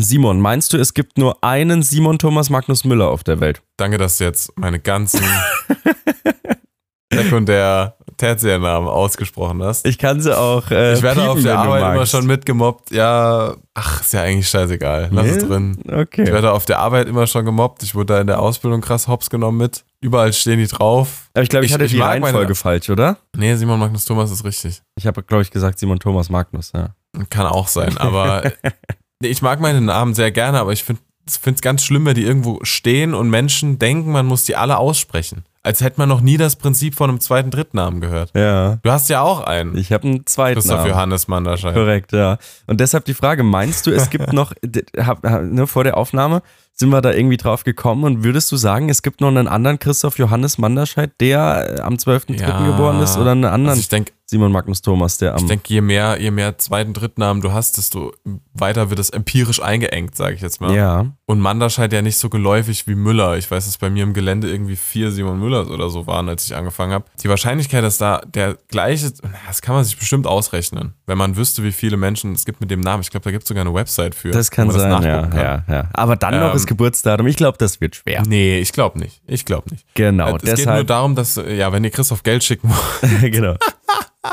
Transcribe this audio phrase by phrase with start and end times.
[0.00, 3.62] Simon, meinst du, es gibt nur einen Simon Thomas Magnus Müller auf der Welt?
[3.76, 5.22] Danke, dass du jetzt meine ganzen
[7.12, 9.86] Sekundär- Tertiärnamen ausgesprochen hast.
[9.86, 10.68] Ich kann sie auch.
[10.72, 12.90] Äh, Ich werde piepen, auf der Arbeit immer schon mitgemobbt.
[12.90, 15.08] Ja, ach, ist ja eigentlich scheißegal.
[15.12, 15.48] Lass es Nee?
[15.48, 15.78] drin.
[15.84, 16.26] Ich Okay.
[16.26, 17.84] werde auf der Arbeit immer schon gemobbt.
[17.84, 19.84] Ich wurde da in der Ausbildung krass hops genommen mit.
[20.00, 21.30] Überall stehen die drauf.
[21.32, 23.18] Aber ich glaube, ich, Ich- hatte ich die mag meine- Reihenfolge falsch, oder?
[23.36, 24.82] Nee, Simon Magnus Thomas ist richtig.
[24.96, 26.96] Ich habe, glaube ich, gesagt Simon Thomas Magnus, ja.
[27.30, 28.50] Kann auch sein, aber
[29.20, 32.60] ich mag meine Namen sehr gerne, aber ich finde es ganz schlimm, wenn die irgendwo
[32.62, 35.44] stehen und Menschen denken, man muss die alle aussprechen.
[35.62, 38.30] Als hätte man noch nie das Prinzip von einem zweiten Drittnamen gehört.
[38.34, 38.78] Ja.
[38.82, 39.76] Du hast ja auch einen.
[39.76, 40.86] Ich habe einen zweiten Christoph.
[40.86, 41.74] Johannes Manderschein.
[41.74, 42.38] Korrekt, ja.
[42.66, 46.42] Und deshalb die Frage, meinst du, es gibt noch, ne, vor der Aufnahme
[46.80, 49.78] sind wir da irgendwie drauf gekommen und würdest du sagen, es gibt noch einen anderen
[49.80, 52.40] Christoph Johannes Manderscheid, der äh, am 12.3.
[52.40, 52.64] Ja.
[52.64, 55.40] geboren ist oder einen anderen Also ich denke, Simon Magnus Thomas, der am...
[55.40, 58.12] ich denk, je mehr, je mehr zweiten, Drittnamen du hast, desto
[58.52, 60.74] weiter wird es empirisch eingeengt, sage ich jetzt mal.
[60.74, 63.38] ja, Und Manderscheid ja nicht so geläufig wie Müller.
[63.38, 66.44] Ich weiß, dass bei mir im Gelände irgendwie vier Simon Müllers oder so waren, als
[66.44, 67.06] ich angefangen habe.
[67.22, 69.10] Die Wahrscheinlichkeit, dass da der gleiche,
[69.46, 72.70] das kann man sich bestimmt ausrechnen, wenn man wüsste, wie viele Menschen es gibt mit
[72.70, 73.00] dem Namen.
[73.00, 74.30] Ich glaube, da gibt es sogar eine Website für.
[74.30, 75.88] das kann sein, ja, ja, ja.
[75.94, 78.22] Aber dann noch Ähm, das Geburtsdatum, ich glaube, das wird schwer.
[78.26, 79.20] Nee, ich glaube nicht.
[79.26, 79.84] Ich glaube nicht.
[79.94, 80.86] Genau, Äh, es geht nur deshalb...
[80.86, 83.54] darum, dass, äh, ja, wenn ihr Christoph Geld schicken wollt, genau.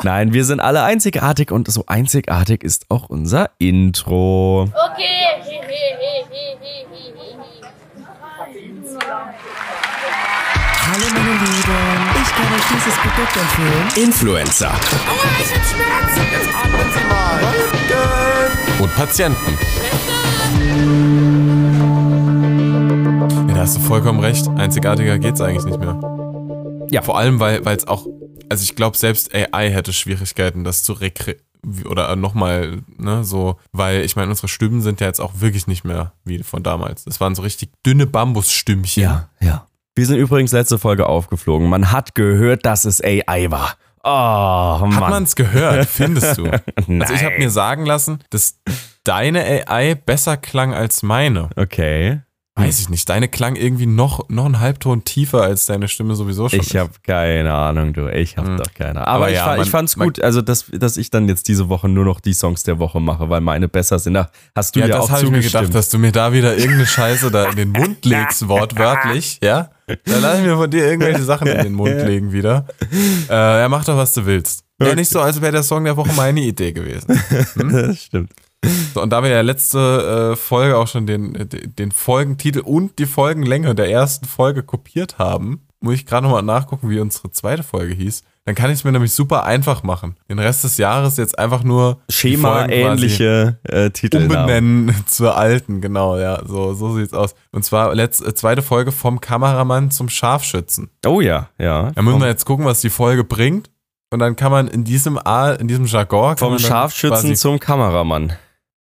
[0.03, 4.64] Nein, wir sind alle einzigartig und so einzigartig ist auch unser Intro.
[4.64, 5.25] Okay.
[10.88, 11.61] Hallo meine Lieben,
[12.22, 14.05] ich kann euch dieses Produkt empfehlen.
[14.08, 14.72] Influencer.
[18.80, 19.58] und Patienten.
[23.66, 24.47] Hast du vollkommen recht.
[24.47, 25.99] Einzigartiger geht's eigentlich nicht mehr.
[26.91, 27.02] Ja.
[27.02, 28.05] Vor allem, weil es auch,
[28.47, 31.38] also ich glaube, selbst AI hätte Schwierigkeiten, das zu rekre
[31.89, 35.83] oder nochmal, ne, so, weil ich meine, unsere Stimmen sind ja jetzt auch wirklich nicht
[35.83, 37.05] mehr wie von damals.
[37.05, 39.02] Das waren so richtig dünne Bambusstimmchen.
[39.02, 39.66] Ja, ja.
[39.95, 41.67] Wir sind übrigens letzte Folge aufgeflogen.
[41.67, 43.77] Man hat gehört, dass es AI war.
[44.04, 44.95] Oh, Mann.
[44.95, 46.43] Hat man es gehört, findest du?
[46.45, 46.61] Also
[47.15, 47.39] ich habe Nein.
[47.39, 48.59] mir sagen lassen, dass
[49.04, 51.49] deine AI besser klang als meine.
[51.55, 52.21] Okay.
[52.58, 53.10] Weiß ich nicht.
[53.10, 56.61] Deine klang irgendwie noch, noch einen Halbton tiefer als deine Stimme sowieso schon.
[56.61, 58.08] Ich habe keine Ahnung, du.
[58.08, 58.58] Ich habe Hm.
[58.58, 59.08] doch keine Ahnung.
[59.08, 61.27] Aber, Aber ich, ja, fa- man- ich fand's man- gut, also dass, dass ich dann
[61.27, 64.14] jetzt diese Woche nur noch die Songs der Woche mache, weil meine besser sind.
[64.14, 65.64] Da hast du ja, ja, das auch habe ich mir zugestimmt.
[65.64, 69.72] gedacht, dass du mir da wieder irgendeine Scheiße da in den Mund legst, wortwörtlich, ja?
[69.87, 72.67] Dann lass ich mir von dir irgendwelche Sachen in den Mund legen wieder.
[73.30, 74.64] Äh, ja, mach doch, was du willst.
[74.82, 77.20] Ja, nicht so, als wäre der Song der Woche meine Idee gewesen.
[77.55, 78.32] das stimmt.
[78.93, 82.99] So, und da wir ja letzte äh, Folge auch schon den, äh, den Folgentitel und
[82.99, 87.64] die Folgenlänge der ersten Folge kopiert haben, muss ich gerade nochmal nachgucken, wie unsere zweite
[87.64, 88.23] Folge hieß.
[88.45, 90.17] Dann kann ich es mir nämlich super einfach machen.
[90.30, 94.17] Den Rest des Jahres jetzt einfach nur Schema-ähnliche äh, Titel.
[94.17, 97.33] umbenennen zur alten, genau, ja, so, so sieht's aus.
[97.52, 100.89] Und zwar letzte, zweite Folge vom Kameramann zum Scharfschützen.
[101.05, 101.92] Oh ja, ja.
[101.92, 103.71] Da müssen wir jetzt gucken, was die Folge bringt.
[104.11, 106.37] Und dann kann man in diesem A, in diesem Jargon.
[106.37, 108.33] Vom Scharfschützen zum Kameramann.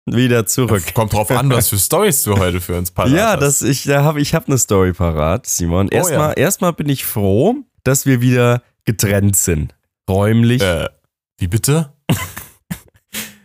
[0.07, 0.83] Wieder zurück.
[0.95, 3.41] Kommt drauf an, was für Stories du heute für uns parat Ja, hast.
[3.41, 5.87] das, ich da habe ich hab eine Story parat, Simon.
[5.93, 6.37] Oh Erstmal ja.
[6.37, 9.75] erstmal bin ich froh, dass wir wieder getrennt sind.
[10.11, 10.89] Räumlich, Äh,
[11.39, 11.93] wie bitte?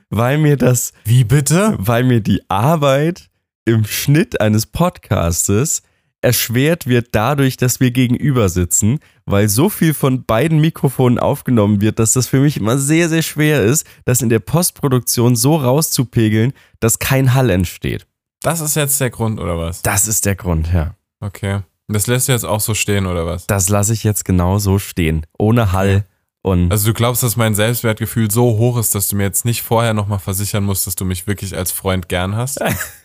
[0.10, 1.76] weil mir das, Wie bitte?
[1.78, 3.30] weil mir die Arbeit
[3.66, 5.84] im Schnitt eines Podcastes
[6.22, 12.00] erschwert wird dadurch, dass wir gegenüber sitzen, weil so viel von beiden Mikrofonen aufgenommen wird,
[12.00, 16.54] dass das für mich immer sehr, sehr schwer ist, das in der Postproduktion so rauszupegeln,
[16.80, 18.08] dass kein Hall entsteht.
[18.42, 19.82] Das ist jetzt der Grund, oder was?
[19.82, 20.96] Das ist der Grund, ja.
[21.20, 21.62] Okay.
[21.88, 23.48] Und das lässt du jetzt auch so stehen, oder was?
[23.48, 25.26] Das lasse ich jetzt genau so stehen.
[25.38, 26.06] Ohne Hall.
[26.48, 29.62] Und Also du glaubst, dass mein Selbstwertgefühl so hoch ist, dass du mir jetzt nicht
[29.64, 32.60] vorher nochmal versichern musst, dass du mich wirklich als Freund gern hast?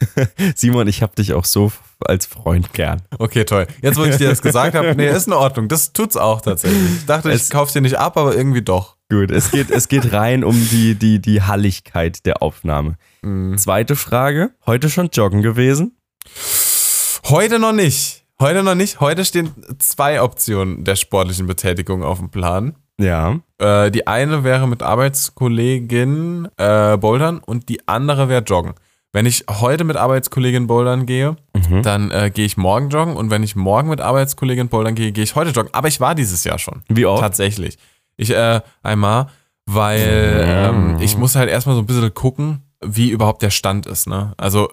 [0.54, 1.72] Simon, ich habe dich auch so
[2.04, 3.02] als Freund gern.
[3.18, 3.66] Okay, toll.
[3.80, 5.68] Jetzt, wo ich dir das gesagt habe, nee, ist in Ordnung.
[5.68, 6.80] Das tut's auch tatsächlich.
[7.00, 8.96] Ich dachte, ich Es- kauf's dir nicht ab, aber irgendwie doch.
[9.10, 12.96] Gut, es geht, es geht rein um die, die, die Halligkeit der Aufnahme.
[13.22, 13.58] Mhm.
[13.58, 14.50] Zweite Frage.
[14.64, 15.96] Heute schon joggen gewesen?
[17.24, 18.24] Heute noch nicht.
[18.40, 19.00] Heute noch nicht.
[19.00, 22.74] Heute stehen zwei Optionen der sportlichen Betätigung auf dem Plan.
[23.02, 23.38] Ja.
[23.58, 28.74] Äh, die eine wäre mit Arbeitskollegin äh, bouldern und die andere wäre joggen.
[29.14, 31.82] Wenn ich heute mit Arbeitskollegin bouldern gehe, Mhm.
[31.82, 35.22] dann äh, gehe ich morgen joggen und wenn ich morgen mit Arbeitskollegin bouldern gehe, gehe
[35.24, 35.72] ich heute joggen.
[35.74, 36.82] Aber ich war dieses Jahr schon.
[36.88, 37.20] Wie oft?
[37.22, 37.76] Tatsächlich.
[38.16, 39.26] Ich äh, einmal,
[39.66, 44.06] weil ähm, ich muss halt erstmal so ein bisschen gucken, wie überhaupt der Stand ist.
[44.08, 44.32] Ne?
[44.38, 44.70] Also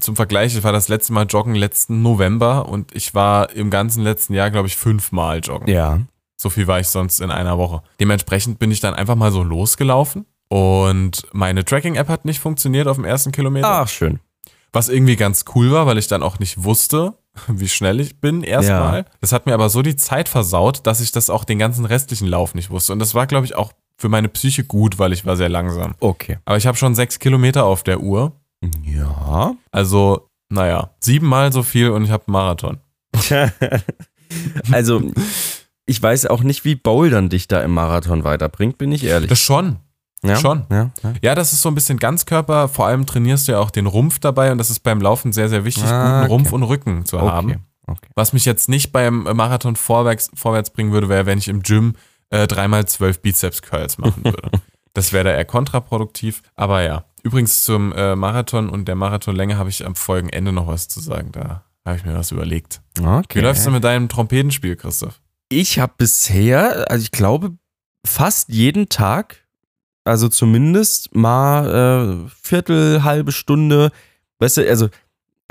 [0.00, 4.02] zum Vergleich, ich war das letzte Mal joggen letzten November und ich war im ganzen
[4.02, 5.68] letzten Jahr, glaube ich, fünfmal joggen.
[5.68, 6.00] Ja.
[6.36, 7.82] So viel war ich sonst in einer Woche.
[7.98, 12.96] Dementsprechend bin ich dann einfach mal so losgelaufen und meine Tracking-App hat nicht funktioniert auf
[12.96, 13.68] dem ersten Kilometer.
[13.68, 14.20] Ach, schön.
[14.72, 17.14] Was irgendwie ganz cool war, weil ich dann auch nicht wusste,
[17.48, 19.00] wie schnell ich bin erstmal.
[19.00, 19.04] Ja.
[19.20, 22.28] Das hat mir aber so die Zeit versaut, dass ich das auch den ganzen restlichen
[22.28, 22.92] Lauf nicht wusste.
[22.92, 25.94] Und das war, glaube ich, auch für meine Psyche gut, weil ich war sehr langsam.
[26.00, 26.38] Okay.
[26.44, 28.32] Aber ich habe schon sechs Kilometer auf der Uhr.
[28.84, 29.54] Ja.
[29.70, 32.80] Also, naja, siebenmal so viel und ich habe einen Marathon.
[34.72, 35.02] also,
[35.86, 39.28] ich weiß auch nicht, wie Bouldern dich da im Marathon weiterbringt, bin ich ehrlich.
[39.28, 39.76] Das schon.
[40.22, 40.36] ja?
[40.36, 40.64] schon.
[40.70, 41.14] Ja, ja.
[41.22, 42.68] Ja, das ist so ein bisschen Ganzkörper.
[42.68, 45.48] Vor allem trainierst du ja auch den Rumpf dabei und das ist beim Laufen sehr,
[45.48, 46.54] sehr wichtig, Ah, guten Rumpf okay.
[46.56, 47.26] und Rücken zu Okay.
[47.28, 47.64] haben.
[47.86, 48.08] okay.
[48.14, 51.94] Was mich jetzt nicht beim Marathon vorwärts, vorwärts bringen würde, wäre, wenn ich im Gym
[52.30, 54.50] äh, dreimal zwölf Bizeps Curls machen würde.
[54.94, 56.42] das wäre da eher kontraproduktiv.
[56.56, 57.04] Aber ja.
[57.22, 61.30] Übrigens zum äh, Marathon und der Marathonlänge habe ich am Folgenende noch was zu sagen.
[61.32, 62.80] Da habe ich mir was überlegt.
[63.00, 63.38] okay.
[63.38, 65.20] Wie läufst du mit deinem Trompetenspiel, Christoph?
[65.48, 67.56] Ich habe bisher, also ich glaube,
[68.04, 69.46] fast jeden Tag,
[70.04, 73.90] also zumindest mal äh, Viertel, halbe Stunde,
[74.38, 74.88] weißt du, also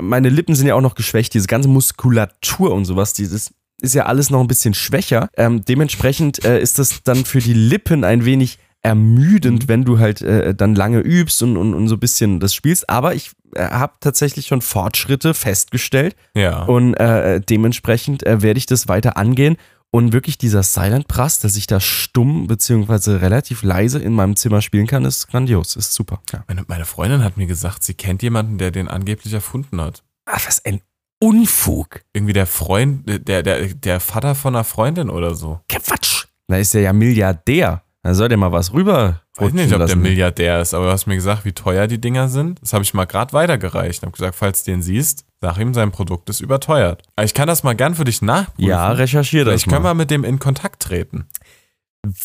[0.00, 4.06] meine Lippen sind ja auch noch geschwächt, diese ganze Muskulatur und sowas, dieses ist ja
[4.06, 5.28] alles noch ein bisschen schwächer.
[5.36, 10.22] Ähm, dementsprechend äh, ist das dann für die Lippen ein wenig ermüdend, wenn du halt
[10.22, 12.88] äh, dann lange übst und, und, und so ein bisschen das spielst.
[12.88, 16.16] Aber ich äh, habe tatsächlich schon Fortschritte festgestellt.
[16.34, 16.62] Ja.
[16.64, 19.56] Und äh, dementsprechend äh, werde ich das weiter angehen.
[19.92, 24.60] Und wirklich dieser Silent Brass, dass ich da stumm beziehungsweise relativ leise in meinem Zimmer
[24.60, 26.20] spielen kann, ist grandios, ist super.
[26.32, 26.44] Ja.
[26.48, 30.02] Meine, meine Freundin hat mir gesagt, sie kennt jemanden, der den angeblich erfunden hat.
[30.26, 30.80] Ach, was ein
[31.18, 32.02] Unfug.
[32.12, 35.60] Irgendwie der Freund, der, der, der Vater von einer Freundin oder so.
[35.68, 36.26] Quatsch.
[36.48, 37.82] Da ist er ja Milliardär.
[38.02, 39.22] Da soll der mal was rüber.
[39.36, 40.00] Weiß nicht, ob der lassen.
[40.00, 42.62] Milliardär ist, aber du hast mir gesagt, wie teuer die Dinger sind.
[42.62, 43.98] Das habe ich mal gerade weitergereicht.
[43.98, 47.02] Ich habe gesagt, falls du den siehst, sag ihm, sein Produkt ist überteuert.
[47.22, 48.64] Ich kann das mal gern für dich nachprüfen.
[48.68, 49.94] Ja, recherchiere das Vielleicht können mal.
[49.94, 51.28] mit dem in Kontakt treten.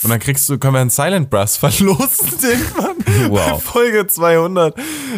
[0.04, 3.31] Und dann kriegst du, können wir einen Silent Brass verlosen irgendwann.
[3.31, 3.62] Wow.
[3.63, 4.75] Folge 200.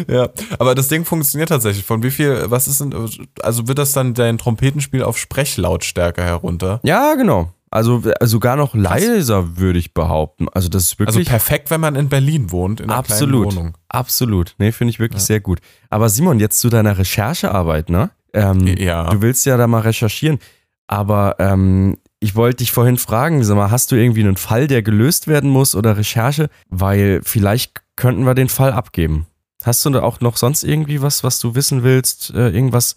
[0.08, 0.28] Ja.
[0.58, 1.84] Aber das Ding funktioniert tatsächlich.
[1.84, 2.94] Von wie viel, was ist denn,
[3.42, 6.80] also wird das dann dein Trompetenspiel auf Sprechlautstärke herunter?
[6.82, 7.52] Ja, genau.
[7.74, 10.46] Also äh, sogar noch leiser, würde ich behaupten.
[10.48, 13.48] Also das ist Also wirklich perfekt, wenn man in Berlin wohnt, in einer absolut.
[13.48, 13.74] kleinen Wohnung.
[13.88, 14.54] Absolut.
[14.58, 15.58] Nee, finde ich wirklich sehr gut.
[15.90, 18.10] Aber Simon, jetzt zu deiner Recherchearbeit, ne?
[18.32, 19.10] Ähm, Ja.
[19.10, 20.38] Du willst ja da mal recherchieren.
[20.86, 24.82] Aber ähm, ich wollte dich vorhin fragen, sag mal, hast du irgendwie einen Fall, der
[24.82, 26.50] gelöst werden muss oder Recherche?
[26.68, 29.26] Weil vielleicht könnten wir den Fall abgeben.
[29.64, 32.30] Hast du da auch noch sonst irgendwie was, was du wissen willst?
[32.34, 32.94] Äh, irgendwas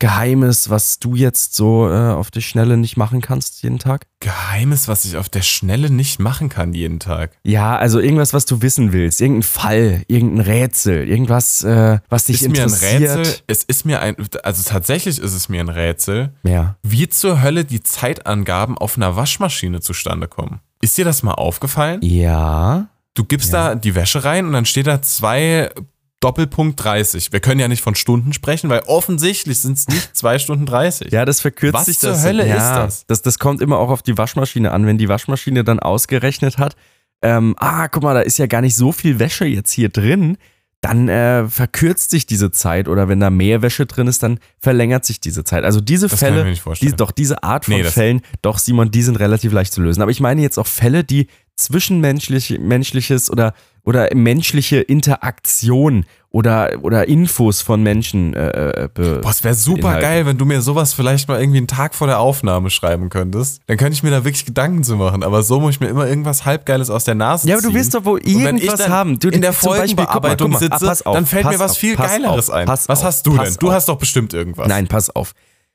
[0.00, 4.06] Geheimes, was du jetzt so äh, auf die Schnelle nicht machen kannst jeden Tag?
[4.20, 7.32] Geheimes, was ich auf der Schnelle nicht machen kann jeden Tag.
[7.42, 9.20] Ja, also irgendwas, was du wissen willst.
[9.20, 13.18] Irgendein Fall, irgendein Rätsel, irgendwas, äh, was dich ist mir ein interessiert.
[13.18, 13.36] Rätsel.
[13.48, 14.14] Es ist mir ein,
[14.44, 16.76] also tatsächlich ist es mir ein Rätsel, Ja.
[16.84, 20.60] wie zur Hölle die Zeitangaben auf einer Waschmaschine zustande kommen.
[20.80, 22.00] Ist dir das mal aufgefallen?
[22.02, 22.86] Ja.
[23.14, 25.70] Du gibst da die Wäsche rein und dann steht da zwei
[26.20, 27.32] Doppelpunkt 30.
[27.32, 31.12] Wir können ja nicht von Stunden sprechen, weil offensichtlich sind es nicht zwei Stunden 30.
[31.12, 32.24] Ja, das verkürzt Was sich zur das.
[32.24, 33.06] Hölle ja, ist das?
[33.06, 33.22] das?
[33.22, 34.86] Das kommt immer auch auf die Waschmaschine an.
[34.86, 36.74] Wenn die Waschmaschine dann ausgerechnet hat,
[37.22, 40.38] ähm, ah, guck mal, da ist ja gar nicht so viel Wäsche jetzt hier drin,
[40.80, 42.88] dann äh, verkürzt sich diese Zeit.
[42.88, 45.64] Oder wenn da mehr Wäsche drin ist, dann verlängert sich diese Zeit.
[45.64, 49.16] Also diese Das Fälle, die, doch diese Art von Nee, Fällen, doch Simon, die sind
[49.16, 50.02] relativ leicht zu lösen.
[50.02, 53.52] Aber ich meine jetzt auch Fälle, die zwischenmenschlich, menschliches oder,
[53.88, 59.80] oder menschliche Interaktion oder, oder Infos von Menschen äh, äh, be Boah, es wäre super
[59.80, 60.02] beinhalten.
[60.02, 63.62] geil, wenn du mir sowas vielleicht mal irgendwie einen Tag vor der Aufnahme schreiben könntest.
[63.66, 65.22] Dann könnte ich mir da wirklich Gedanken zu machen.
[65.22, 67.70] Aber so muss ich mir immer irgendwas halbgeiles aus der Nase Ja, aber ziehen.
[67.70, 69.18] du willst doch wohl irgendwas haben.
[69.18, 72.50] Du, in der Folgenbearbeitung ah, sitze, pass auf, dann fällt mir was auf, viel Geileres
[72.50, 72.68] auf, ein.
[72.68, 73.56] Was auf, hast du denn?
[73.58, 74.68] Du hast doch bestimmt irgendwas.
[74.68, 75.32] Nein, pass auf.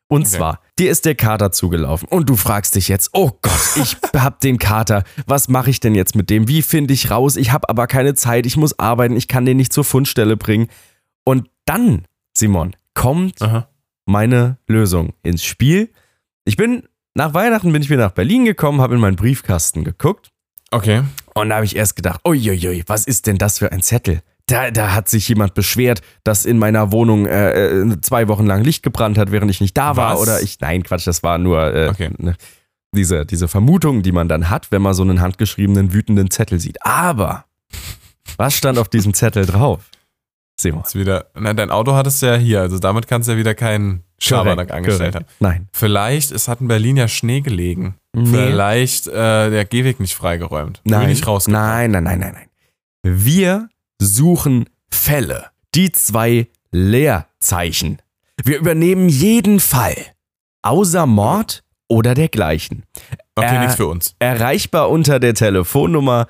[0.10, 3.98] Und zwar, dir ist der Kater zugelaufen und du fragst dich jetzt, oh Gott, ich
[4.16, 6.48] hab den Kater, was mache ich denn jetzt mit dem?
[6.48, 7.36] Wie finde ich raus?
[7.36, 10.68] Ich habe aber keine Zeit, ich muss arbeiten, ich kann den nicht zur Fundstelle bringen.
[11.24, 12.06] Und dann,
[12.38, 13.70] Simon, kommt Aha.
[14.06, 15.90] meine Lösung ins Spiel.
[16.46, 16.84] Ich bin,
[17.16, 20.30] nach Weihnachten bin ich wieder nach Berlin gekommen, habe in meinen Briefkasten geguckt
[20.70, 21.04] Okay.
[21.34, 24.22] und da habe ich erst gedacht, uiuiui, was ist denn das für ein Zettel?
[24.54, 28.64] Da, da hat sich jemand beschwert, dass in meiner Wohnung äh, äh, zwei Wochen lang
[28.64, 30.14] Licht gebrannt hat, während ich nicht da war.
[30.14, 30.22] Was?
[30.22, 32.12] Oder ich, nein, Quatsch, das war nur äh, Okay.
[32.20, 32.36] ne,
[32.96, 36.78] diese, diese Vermutung, die man dann hat, wenn man so einen handgeschriebenen, wütenden Zettel sieht.
[36.86, 37.46] Aber,
[38.38, 39.90] was stand auf diesem Zettel drauf?
[40.62, 40.84] Simon.
[40.84, 43.56] Ist wieder, na, dein Auto hattest du ja hier, also damit kannst du ja wieder
[43.56, 45.26] keinen Schabernack angestellt haben.
[45.40, 45.68] Nein.
[45.72, 47.96] Vielleicht, es hat in Berlin ja Schnee gelegen.
[48.16, 48.28] Nee.
[48.28, 50.80] Vielleicht äh, der Gehweg nicht freigeräumt.
[50.84, 52.48] Nein, nicht nein, nein, nein, nein, nein.
[53.02, 53.68] Wir
[54.04, 55.48] suchen Fälle.
[55.76, 58.02] Die zwei Leerzeichen.
[58.44, 59.96] Wir übernehmen jeden Fall.
[60.62, 62.84] Außer Mord oder dergleichen.
[63.36, 64.16] Okay, Äh, nichts für uns.
[64.20, 66.28] Erreichbar unter der Telefonnummer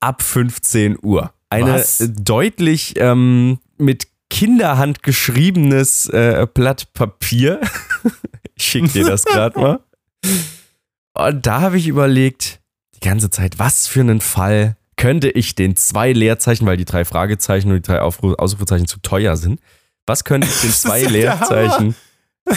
[0.00, 1.32] ab 15 Uhr.
[1.50, 2.02] Eine Was?
[2.16, 7.60] deutlich ähm, mit Kinderhand geschriebenes äh, Blatt Papier.
[8.56, 9.80] ich schicke dir das gerade mal.
[11.14, 12.60] Und da habe ich überlegt,
[12.94, 17.04] die ganze Zeit, was für einen Fall könnte ich den zwei Leerzeichen, weil die drei
[17.04, 19.60] Fragezeichen und die drei Aufru Ausrufezeichen zu teuer sind,
[20.06, 21.94] was könnte ich den zwei Leerzeichen.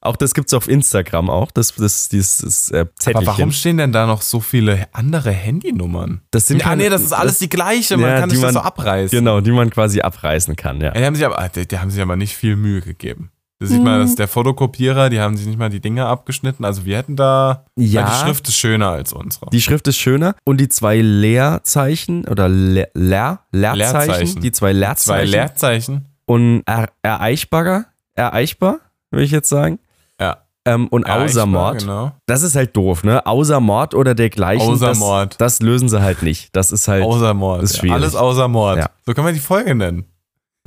[0.00, 3.16] Auch das gibt es auf Instagram auch, das, das, dieses äh, Zettelchen.
[3.16, 6.20] Aber warum stehen denn da noch so viele andere Handynummern?
[6.30, 8.52] das sind ja, keine- nee, das ist alles die gleiche, man Ja, kann sich das
[8.52, 9.18] so abreißen.
[9.18, 10.88] Genau, die man quasi abreißen kann, ja.
[10.88, 13.32] Ja, die, haben sich aber, die, die haben sich aber nicht viel Mühe gegeben.
[13.58, 16.64] Da sieht man, dass der Fotokopierer, die haben sich nicht mal die Dinge abgeschnitten.
[16.66, 18.04] Also wir hätten da, Ja.
[18.04, 19.46] die Schrift ist schöner als unsere.
[19.50, 24.42] Die Schrift ist schöner und die zwei Leerzeichen oder Leer, Leer, Leerzeichen, Leerzeichen.
[24.42, 26.06] die zwei Leerzeichen Zwei Leerzeichen.
[26.26, 29.78] und er, erreichbarer, erreichbar, würde ich jetzt sagen.
[30.20, 30.38] Ja.
[30.66, 31.78] Ähm, und Erreichbar, außer Mord.
[31.78, 32.12] Genau.
[32.26, 33.24] Das ist halt doof, ne?
[33.24, 34.68] Außer Mord oder dergleichen.
[34.68, 35.36] Außer das, Mord.
[35.40, 36.54] Das lösen sie halt nicht.
[36.56, 37.04] Das ist halt.
[37.04, 37.62] Außer Mord.
[37.62, 37.78] ist ja.
[37.80, 37.94] schwierig.
[37.94, 38.78] Alles außer Mord.
[38.78, 38.90] Ja.
[39.06, 40.04] So kann man die Folge nennen.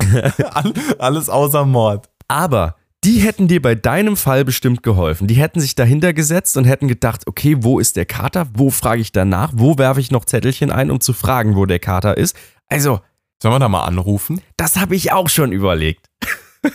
[0.54, 2.08] All- Alles außer Mord.
[2.28, 5.26] Aber die hätten dir bei deinem Fall bestimmt geholfen.
[5.26, 8.46] Die hätten sich dahinter gesetzt und hätten gedacht, okay, wo ist der Kater?
[8.54, 9.52] Wo frage ich danach?
[9.54, 12.36] Wo werfe ich noch Zettelchen ein, um zu fragen, wo der Kater ist?
[12.68, 13.00] Also,
[13.42, 14.42] Sollen wir da mal anrufen?
[14.58, 16.06] das habe ich auch schon überlegt.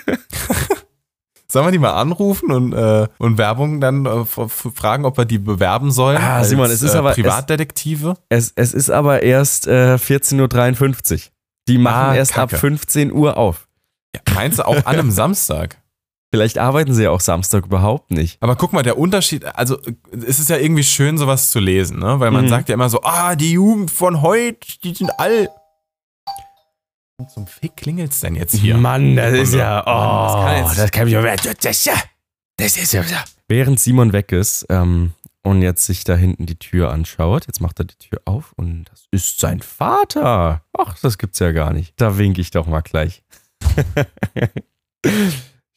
[1.47, 5.37] Sollen wir die mal anrufen und, äh, und Werbung dann äh, fragen, ob wir die
[5.37, 6.17] bewerben sollen?
[6.17, 8.15] Ah, als, Simon, es ist äh, aber- Privatdetektive?
[8.29, 11.19] Es, es ist aber erst äh, 14.53 Uhr.
[11.67, 12.55] Die machen Ah, erst Kacke.
[12.55, 13.67] ab 15 Uhr auf.
[14.15, 15.77] Ja, meinst du auch an einem Samstag?
[16.35, 18.37] Vielleicht arbeiten sie ja auch Samstag überhaupt nicht.
[18.41, 19.79] Aber guck mal, der Unterschied, also
[20.11, 22.19] es ist ja irgendwie schön, sowas zu lesen, ne?
[22.19, 22.49] Weil man Mhm.
[22.49, 25.49] sagt ja immer so, ah, die Jugend von heute, die sind all.
[27.17, 28.75] Und zum Fick klingelt's denn jetzt hier?
[28.75, 29.81] Mann, das ist ja.
[29.85, 31.33] Mann, das kann jetzt- das kann ich aber.
[31.35, 31.93] Das ist ja.
[32.57, 33.03] Das ist ja.
[33.47, 35.13] Während Simon weg ist ähm,
[35.43, 38.85] und jetzt sich da hinten die Tür anschaut, jetzt macht er die Tür auf und
[38.91, 40.63] das ist sein Vater.
[40.77, 41.93] Ach, das gibt's ja gar nicht.
[41.95, 43.23] Da winke ich doch mal gleich.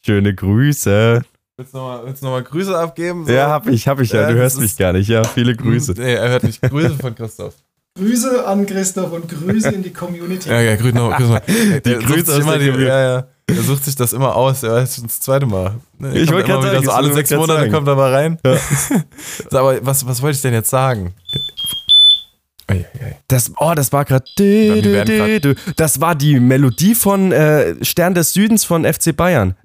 [0.08, 1.20] Schöne Grüße.
[1.58, 3.26] Willst du nochmal noch Grüße abgeben?
[3.26, 3.32] So?
[3.34, 4.22] Ja, hab ich, hab ich ja.
[4.22, 5.06] Ja, Du das hörst mich ist- gar nicht.
[5.06, 5.92] Ja, viele Grüße.
[5.98, 6.62] Nee, er hört nicht.
[6.62, 7.52] Grüße von Christoph.
[7.98, 10.48] Grüße an Christoph und Grüße in die Community.
[10.48, 11.40] Ja, ja, grüß noch, grüß noch.
[11.84, 13.26] Der Grüße sucht sich immer der die, ja, ja.
[13.48, 14.62] Er sucht sich das immer aus.
[14.62, 15.74] Er schon das zweite Mal.
[15.98, 17.72] Ne, Ich wollte wieder sagen, so alle sechs Monate sagen.
[17.72, 18.38] kommt er mal rein.
[19.50, 21.12] so, aber was, was wollte ich denn jetzt sagen?
[23.28, 24.24] Das, oh, das war gerade.
[25.76, 29.56] Das war die Melodie von äh, Stern des Südens von FC Bayern.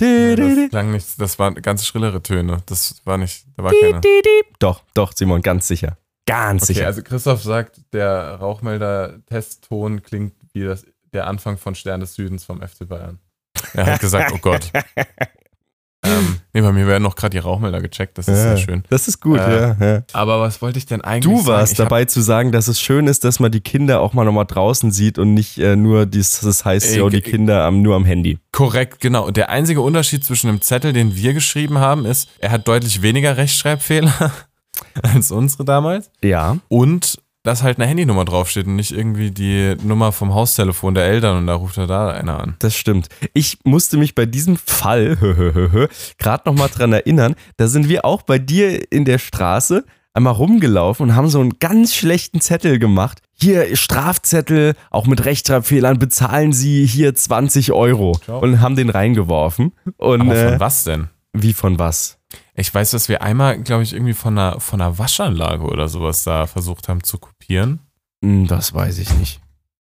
[0.00, 2.58] Ja, das klang nicht, das waren ganz schrillere Töne.
[2.66, 4.00] Das war nicht, da war keine.
[4.58, 5.96] Doch, doch, Simon, ganz sicher.
[6.26, 6.86] Ganz Okay, sicher.
[6.86, 12.60] also Christoph sagt, der Rauchmelder-Testton klingt wie das, der Anfang von Stern des Südens vom
[12.60, 13.18] FC Bayern.
[13.74, 14.70] Er hat gesagt, oh Gott.
[16.04, 18.82] ähm, nee, bei mir werden noch gerade die Rauchmelder gecheckt, das ist Ja, sehr schön.
[18.90, 20.02] Das ist gut, Äh, ja, ja.
[20.12, 21.46] Aber was wollte ich denn eigentlich Du sagen?
[21.46, 24.12] warst Ich hab- dabei zu sagen, dass es schön ist, dass man die Kinder auch
[24.12, 27.64] mal nochmal draußen sieht und nicht äh, nur dies, das heißt, ja, die ge- Kinder
[27.64, 28.38] am, nur am Handy.
[28.50, 29.24] Korrekt, genau.
[29.26, 33.00] Und der einzige Unterschied zwischen dem Zettel, den wir geschrieben haben, ist, er hat deutlich
[33.02, 34.32] weniger Rechtschreibfehler
[35.02, 36.10] als unsere damals.
[36.22, 36.58] Ja.
[36.68, 41.38] Und dass halt eine Handynummer draufsteht und nicht irgendwie die Nummer vom Haustelefon der Eltern
[41.38, 42.54] und da ruft er da einer an.
[42.60, 43.08] Das stimmt.
[43.34, 45.16] Ich musste mich bei diesem Fall
[46.18, 49.84] gerade nochmal dran erinnern, da sind wir auch bei dir in der Straße
[50.14, 53.20] einmal rumgelaufen und haben so einen ganz schlechten Zettel gemacht.
[53.34, 58.12] Hier Strafzettel, auch mit Rechtschreibfehlern, bezahlen Sie hier 20 Euro.
[58.22, 58.40] Ciao.
[58.40, 59.72] Und haben den reingeworfen.
[59.96, 61.08] Und Aber von äh, was denn?
[61.32, 62.18] wie von was?
[62.54, 66.24] Ich weiß, dass wir einmal, glaube ich, irgendwie von einer, von einer Waschanlage oder sowas
[66.24, 67.80] da versucht haben zu kopieren.
[68.22, 69.40] Hm, Das weiß ich nicht.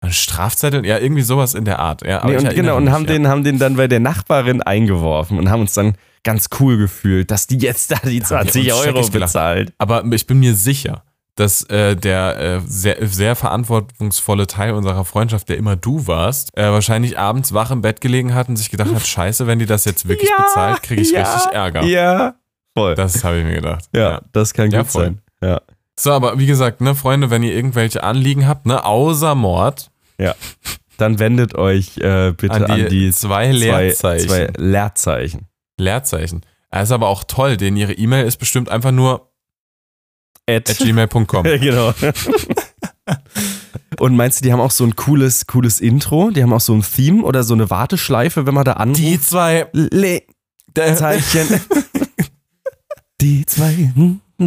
[0.00, 0.86] Ein Strafzettel?
[0.86, 2.06] Ja, irgendwie sowas in der Art.
[2.06, 3.12] Ja, Nee, und genau, und mich, haben, ja.
[3.12, 7.30] den, haben den dann bei der Nachbarin eingeworfen und haben uns dann ganz cool gefühlt,
[7.30, 9.72] dass die jetzt da die haben wir 20 uns Euro bezahlt.
[9.78, 11.02] Aber ich bin mir sicher,
[11.34, 16.70] dass äh, der äh, sehr, sehr verantwortungsvolle Teil unserer Freundschaft, der immer du warst, äh,
[16.70, 19.84] wahrscheinlich abends wach im Bett gelegen hat und sich gedacht hat, scheiße, wenn die das
[19.84, 21.82] jetzt wirklich bezahlt, kriege ich ja, richtig Ärger.
[21.84, 22.34] Ja,
[22.76, 22.94] voll.
[22.94, 23.84] Das habe ich mir gedacht.
[23.94, 25.04] ja, das kann Ja, gut voll.
[25.04, 25.22] sein.
[25.42, 25.60] Ja.
[25.98, 29.90] So, aber wie gesagt, ne, Freunde, wenn ihr irgendwelche Anliegen habt, ne, außer Mord,
[30.98, 34.28] Dann wendet euch äh, bitte an an die, die, zwei zwei, Leerzeichen.
[34.28, 35.46] zwei Leerzeichen.
[35.78, 36.40] Leerzeichen.
[36.70, 39.30] Er ist aber auch toll, denn ihre E-Mail ist bestimmt einfach nur
[40.48, 41.42] At, at gmail.com.
[41.60, 41.92] genau.
[43.98, 46.30] Und meinst du, die haben auch so ein cooles, cooles Intro?
[46.30, 49.00] Die haben auch so ein Theme oder so eine Warteschleife, wenn man da anruft?
[49.00, 51.60] Die zwei Leerzeichen.
[53.20, 53.90] die zwei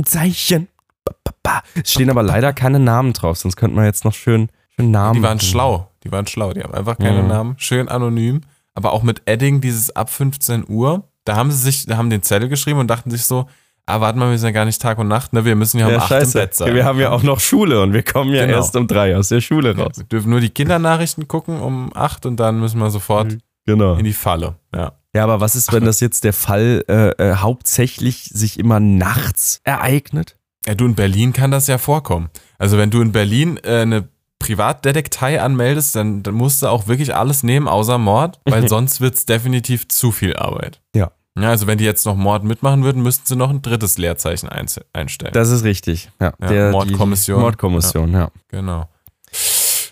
[0.06, 0.68] Zeichen.
[1.06, 1.64] Ba, ba.
[1.82, 5.16] Es stehen aber leider keine Namen drauf, sonst könnte man jetzt noch schön, schön Namen.
[5.16, 5.90] Die waren schlau.
[6.04, 6.54] Die waren schlau.
[6.54, 7.28] Die haben einfach keine Mhm.
[7.28, 7.56] Namen.
[7.58, 8.42] Schön anonym.
[8.76, 11.04] Aber auch mit Adding dieses ab 15 Uhr.
[11.26, 13.48] Da haben sie sich, da haben den Zettel geschrieben und dachten sich so,
[13.86, 15.44] ah, warte mal, wir sind ja gar nicht Tag und Nacht, ne?
[15.44, 16.32] Wir müssen ja um Ja, 8 im.
[16.32, 16.74] Bett sein.
[16.74, 18.58] Wir haben ja auch noch Schule und wir kommen ja Genau.
[18.60, 19.98] erst um drei aus der Schule Ja, raus.
[19.98, 23.96] wir dürfen nur die Kindernachrichten gucken um 8 und dann müssen wir sofort Genau.
[23.96, 24.56] in die Falle.
[24.74, 24.94] Ja.
[25.16, 29.60] Ja, aber was ist, wenn das jetzt der Fall äh, äh, hauptsächlich sich immer nachts
[29.64, 30.36] ereignet?
[30.68, 32.30] ja, du in Berlin kann das ja vorkommen.
[32.58, 34.08] Also wenn du in Berlin äh, eine
[34.40, 39.26] Privatdetektei anmeldest, dann, dann musst du auch wirklich alles nehmen, außer Mord, weil sonst wird's
[39.26, 40.82] definitiv zu viel Arbeit.
[40.94, 41.12] Ja.
[41.38, 44.50] Ja, also wenn die jetzt noch Mord mitmachen würden, müssten sie noch ein drittes Leerzeichen
[44.50, 45.32] einz- einstellen.
[45.34, 46.10] Das ist richtig.
[46.20, 47.38] Ja, Ja, Mordkommission.
[47.38, 48.30] Die Mordkommission, ja.
[48.50, 48.90] genau.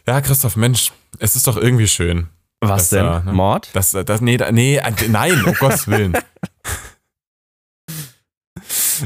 [0.05, 2.27] Ja, Christoph, Mensch, es ist doch irgendwie schön.
[2.59, 3.05] Was Das denn?
[3.05, 3.33] ne?
[3.33, 3.69] Mord?
[3.73, 6.13] Das, das, nee, nee, äh, nein, um Gottes Willen.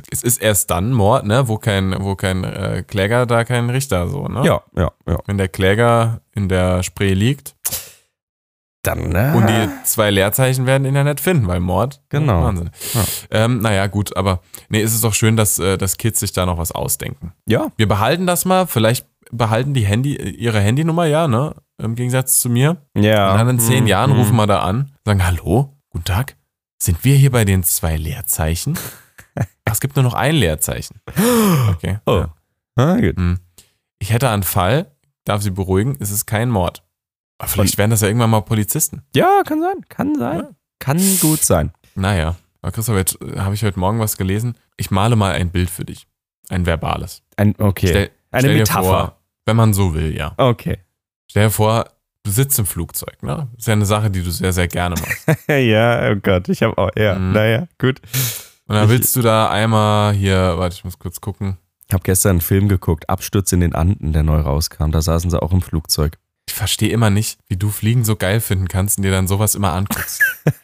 [0.10, 4.08] Es ist erst dann Mord, ne, wo kein, wo kein äh, Kläger, da kein Richter,
[4.08, 4.44] so, ne?
[4.46, 5.20] Ja, ja, ja.
[5.26, 7.56] Wenn der Kläger in der Spree liegt
[8.84, 9.34] Dann, ne?
[9.36, 12.02] und die zwei Leerzeichen werden ihn ja nicht finden, weil Mord.
[12.08, 12.44] Genau.
[12.44, 12.70] Wahnsinn.
[12.94, 13.04] Ja.
[13.32, 14.40] Ähm, naja, gut, aber
[14.70, 17.34] nee, es ist doch schön, dass, äh, dass Kids sich da noch was ausdenken.
[17.46, 21.56] Ja, Wir behalten das mal, vielleicht behalten die Handy, ihre Handynummer, ja, ne?
[21.78, 22.78] Im Gegensatz zu mir.
[22.96, 23.32] ja.
[23.32, 26.36] Und dann in zehn Hm, Jahren rufen wir da an, sagen, hallo, guten Tag,
[26.82, 28.78] sind wir hier bei den zwei Leerzeichen?
[29.66, 31.00] Ach, es gibt nur noch ein Leerzeichen.
[31.70, 32.00] Okay.
[32.06, 32.24] Oh.
[32.26, 32.34] Ja.
[32.76, 33.16] Ah, gut.
[33.18, 33.40] Hm.
[34.00, 34.92] Ich hätte einen Fall,
[35.26, 36.84] darf Sie beruhigen, es ist kein Mord.
[37.38, 39.04] Aber vielleicht werden das ja irgendwann mal Polizisten.
[39.16, 39.86] Ja, kann sein.
[39.90, 40.40] Kann sein.
[40.40, 40.50] Ja.
[40.80, 41.72] Kann gut sein.
[41.96, 44.56] Naja, aber Christoph, jetzt äh, habe ich heute Morgen was gelesen.
[44.78, 46.08] Ich male mal ein Bild für dich.
[46.50, 47.22] Ein verbales.
[47.38, 47.88] Ein, okay.
[47.88, 48.84] Stell, Eine stell dir Metapher.
[48.84, 50.34] Vor, wenn man so will, ja.
[50.38, 50.80] Okay.
[51.30, 51.86] Stell dir vor,
[52.24, 53.48] du sitzt im Flugzeug, ne?
[53.58, 55.28] ist ja eine Sache, die du sehr, sehr gerne machst.
[55.48, 57.32] ja, oh Gott, ich habe auch, ja, Mhm.
[57.34, 58.00] naja, gut.
[58.68, 61.58] Und dann Ich- willst du da einmal hier, warte, ich muss kurz gucken.
[61.88, 64.92] Ich habe gestern einen Film geguckt, Absturz in den Anden, der neu rauskam.
[64.92, 66.18] Da saßen sie auch im Flugzeug.
[66.48, 69.56] Ich verstehe immer nicht, wie du Fliegen so geil finden kannst und dir dann sowas
[69.56, 70.22] immer anguckst.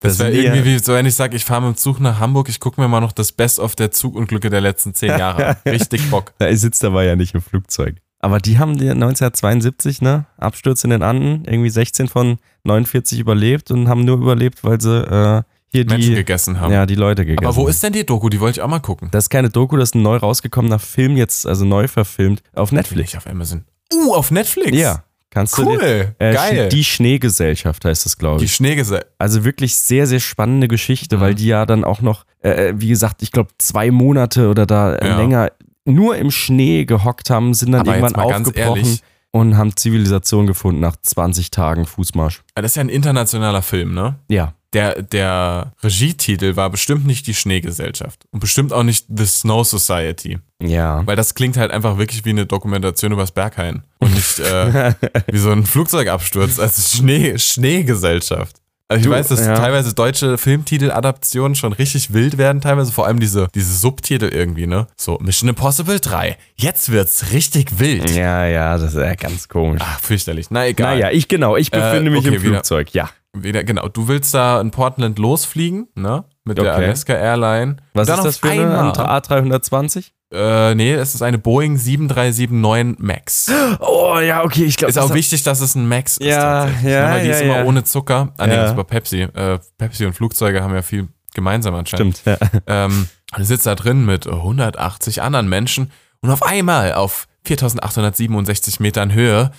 [0.00, 2.18] Das Das wäre irgendwie wie so, wenn ich sage, ich fahre mit dem Zug nach
[2.18, 5.58] Hamburg, ich gucke mir mal noch das Best-of der Zugunglücke der letzten zehn Jahre.
[5.66, 6.32] Richtig Bock.
[6.38, 7.96] Da sitzt aber ja nicht im Flugzeug.
[8.18, 10.26] Aber die haben die 1972, ne?
[10.36, 15.02] Absturz in den Anden, irgendwie 16 von 49 überlebt und haben nur überlebt, weil sie
[15.02, 16.72] äh, hier Menschen die, gegessen haben.
[16.72, 18.28] ja, die Leute gegessen Aber wo ist denn die Doku?
[18.28, 19.08] Die wollte ich auch mal gucken.
[19.12, 22.72] Das ist keine Doku, das ist ein neu rausgekommener Film jetzt, also neu verfilmt auf
[22.72, 23.14] Netflix.
[23.14, 23.64] Nicht auf Amazon.
[23.92, 24.76] Uh, auf Netflix.
[24.76, 25.70] Ja, kannst du dir.
[25.70, 26.14] Cool.
[26.18, 26.68] Äh, Geil.
[26.68, 28.54] Die Schneegesellschaft heißt das, glaube Die ich.
[28.54, 29.10] Schneegesellschaft.
[29.18, 31.20] Also wirklich sehr, sehr spannende Geschichte, Mhm.
[31.20, 34.94] weil die ja dann auch noch, äh, wie gesagt, ich glaube zwei Monate oder da
[34.96, 35.16] äh, Ja.
[35.16, 35.52] länger
[35.84, 38.98] nur im Schnee gehockt haben, sind dann Aber irgendwann aufgebrochen
[39.32, 42.42] und haben Zivilisation gefunden nach 20 Tagen Fußmarsch.
[42.54, 44.16] das ist ja ein internationaler Film, ne?
[44.28, 44.54] Ja.
[44.72, 50.38] Der, der Regietitel war bestimmt nicht die Schneegesellschaft und bestimmt auch nicht The Snow Society.
[50.62, 51.04] Ja.
[51.06, 54.94] Weil das klingt halt einfach wirklich wie eine Dokumentation übers Berghain und nicht äh,
[55.32, 58.56] wie so ein Flugzeugabsturz als Schnee, Schneegesellschaft.
[58.86, 59.54] Also ich Du, weiß, dass ja.
[59.54, 64.88] teilweise deutsche Filmtiteladaptionen schon richtig wild werden, teilweise vor allem diese, diese Subtitel irgendwie, ne?
[64.96, 68.10] So Mission Impossible 3, jetzt wird's richtig wild.
[68.10, 69.80] Ja, ja, das ist ja ganz komisch.
[69.84, 70.50] Ach, fürchterlich.
[70.50, 70.96] Na egal.
[70.96, 73.10] Naja, ich genau, ich befinde Äh, mich okay, im wieder- Flugzeug, ja.
[73.32, 76.24] Wieder, genau, du willst da in Portland losfliegen, ne?
[76.44, 76.84] Mit der Okay.
[76.84, 77.76] Alaska Airline.
[77.94, 80.10] Was ist das für eine einmal- A320?
[80.32, 83.50] Äh, nee, es ist eine Boeing 7379 Max.
[83.80, 86.26] Oh, ja, okay, ich glaube, Ist auch wichtig, dass es ein Max ist.
[86.26, 87.14] Ja, tatsächlich, ja, ne?
[87.14, 87.64] Weil die ja, ist immer ja.
[87.64, 88.32] ohne Zucker.
[88.36, 88.62] Ah, nee, Ja.
[88.64, 89.22] das war Pepsi.
[89.22, 92.18] Äh, Pepsi und Flugzeuge haben ja viel gemeinsam anscheinend.
[92.18, 92.60] Stimmt, ja.
[92.66, 99.12] Ähm, und sitzt da drin mit 180 anderen Menschen und auf einmal auf 4867 Metern
[99.12, 99.52] Höhe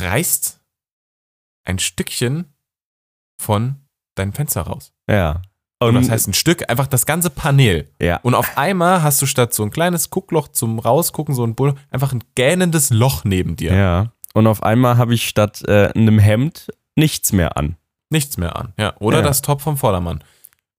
[0.00, 0.60] reißt
[1.64, 2.53] ein Stückchen
[3.44, 3.76] von
[4.16, 4.92] deinem Fenster raus.
[5.08, 5.42] ja.
[5.80, 6.70] Und was heißt ein Stück?
[6.70, 7.90] Einfach das ganze Panel.
[8.00, 8.16] Ja.
[8.22, 11.74] Und auf einmal hast du statt so ein kleines Guckloch zum Rausgucken, so ein Bull,
[11.90, 13.74] einfach ein gähnendes Loch neben dir.
[13.74, 14.12] Ja.
[14.32, 17.76] Und auf einmal habe ich statt äh, einem Hemd nichts mehr an.
[18.08, 18.72] Nichts mehr an.
[18.78, 18.94] Ja.
[18.98, 19.24] Oder Ja.
[19.24, 20.24] das Top vom Vordermann.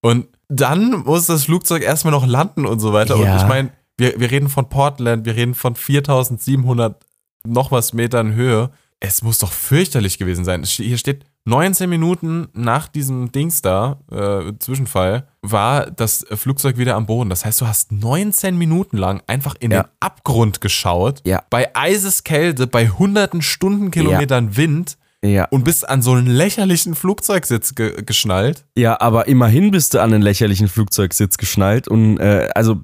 [0.02, 3.16] Und dann muss das Flugzeug erstmal noch landen und so weiter.
[3.18, 3.34] Ja.
[3.36, 7.00] Und ich meine, wir, wir reden von Portland, wir reden von 4700
[7.44, 8.72] noch was Metern Höhe.
[9.00, 10.64] Es muss doch fürchterlich gewesen sein.
[10.64, 17.06] Hier steht 19 Minuten nach diesem Dings da, äh, Zwischenfall, war das Flugzeug wieder am
[17.06, 17.30] Boden.
[17.30, 19.84] Das heißt, du hast 19 Minuten lang einfach in Ja.
[19.84, 21.22] den Abgrund geschaut.
[21.26, 21.44] Ja.
[21.52, 25.46] Bei Eiseskälte, bei hunderten Stundenkilometern Wind Ja.
[25.52, 28.66] und bist an so einen lächerlichen Flugzeugsitz ge geschnallt.
[28.76, 32.78] Ja, aber immerhin bist du an einen lächerlichen Flugzeugsitz geschnallt und äh, also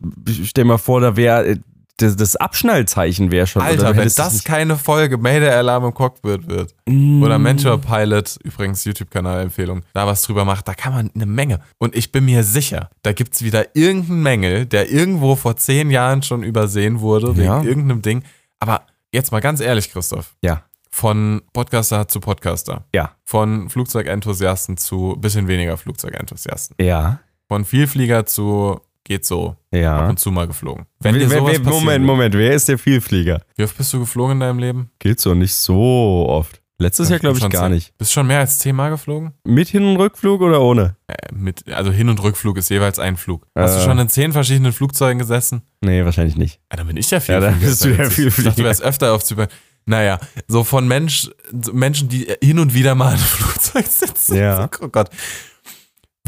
[0.44, 1.58] stell mal vor, da wäre äh,
[1.98, 3.62] das, das Abschnallzeichen wäre schon.
[3.62, 8.84] Alter, wenn das es keine Folge Mayday-Alarm im Cockpit wird nicht- oder Mentor Pilot, übrigens
[8.86, 11.62] YouTube-Kanal-Empfehlung, da was drüber macht, da kann man eine Menge.
[11.78, 16.24] Und ich bin mir sicher, da gibt's wieder irgendeinen Mängel, der irgendwo vor zehn Jahren
[16.24, 17.62] schon übersehen wurde, wegen Ja.
[17.62, 18.24] irgendeinem Ding.
[18.60, 25.16] Aber jetzt mal ganz ehrlich, Christoph, Ja, von Podcaster zu Podcaster, ja, von Flugzeugenthusiasten zu
[25.20, 26.76] bisschen weniger Flugzeugenthusiasten.
[26.84, 27.20] ja.
[27.48, 30.08] Von Vielflieger zu geht so ab Ja.
[30.10, 30.86] und zu mal geflogen.
[31.00, 32.00] Wenn Wer- dir sowas wer- Moment, würde.
[32.06, 33.42] Moment, wer ist der Vielflieger?
[33.56, 34.92] Wie oft bist du geflogen in deinem Leben?
[35.00, 36.62] Geht so nicht so oft.
[36.78, 37.96] Letztes Jahr glaube ich Schon gar zehn- nicht.
[38.00, 39.34] Bist du schon mehr als zehnmal geflogen?
[39.46, 40.96] Mit Hin- und Rückflug oder ohne?
[41.08, 43.46] Äh, mit, also Hin- und Rückflug ist jeweils ein Flug.
[43.56, 43.86] Hast du Äh.
[43.86, 45.62] schon in zehn verschiedenen Flugzeugen gesessen?
[45.82, 46.60] Nee, wahrscheinlich nicht.
[46.72, 47.36] Ja, dann bin ich ja viel.
[47.36, 49.48] Ja, dann bist du ja viel Ich dachte, du wärst öfter auf Zypern.
[49.86, 51.30] Naja, so von Mensch,
[51.72, 54.36] Menschen, die hin und wieder mal in einem Flugzeug sitzen.
[54.38, 54.68] Ja.
[54.82, 55.10] Oh Gott.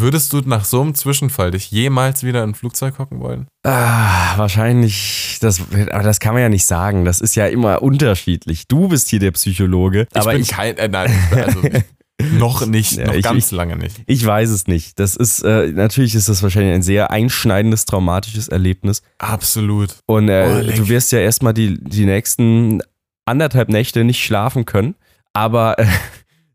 [0.03, 3.47] Würdest du nach so einem Zwischenfall dich jemals wieder in ein Flugzeug hocken wollen?
[3.63, 5.61] Ah, wahrscheinlich, das,
[5.91, 7.05] aber das kann man ja nicht sagen.
[7.05, 8.67] Das ist ja immer unterschiedlich.
[8.67, 11.61] Du bist hier der Psychologe, aber bin ich, kein, äh, nein, also
[12.37, 14.01] noch nicht, noch ich- ganz ich- lange nicht.
[14.05, 14.99] ich weiß es nicht.
[14.99, 19.03] Das ist, äh, natürlich ist das wahrscheinlich ein sehr einschneidendes, traumatisches Erlebnis.
[19.19, 19.95] Absolut.
[20.05, 22.81] Und äh, Oh, du wirst ja erstmal die, die nächsten
[23.25, 24.95] anderthalb Nächte nicht schlafen können.
[25.31, 25.85] Aber äh,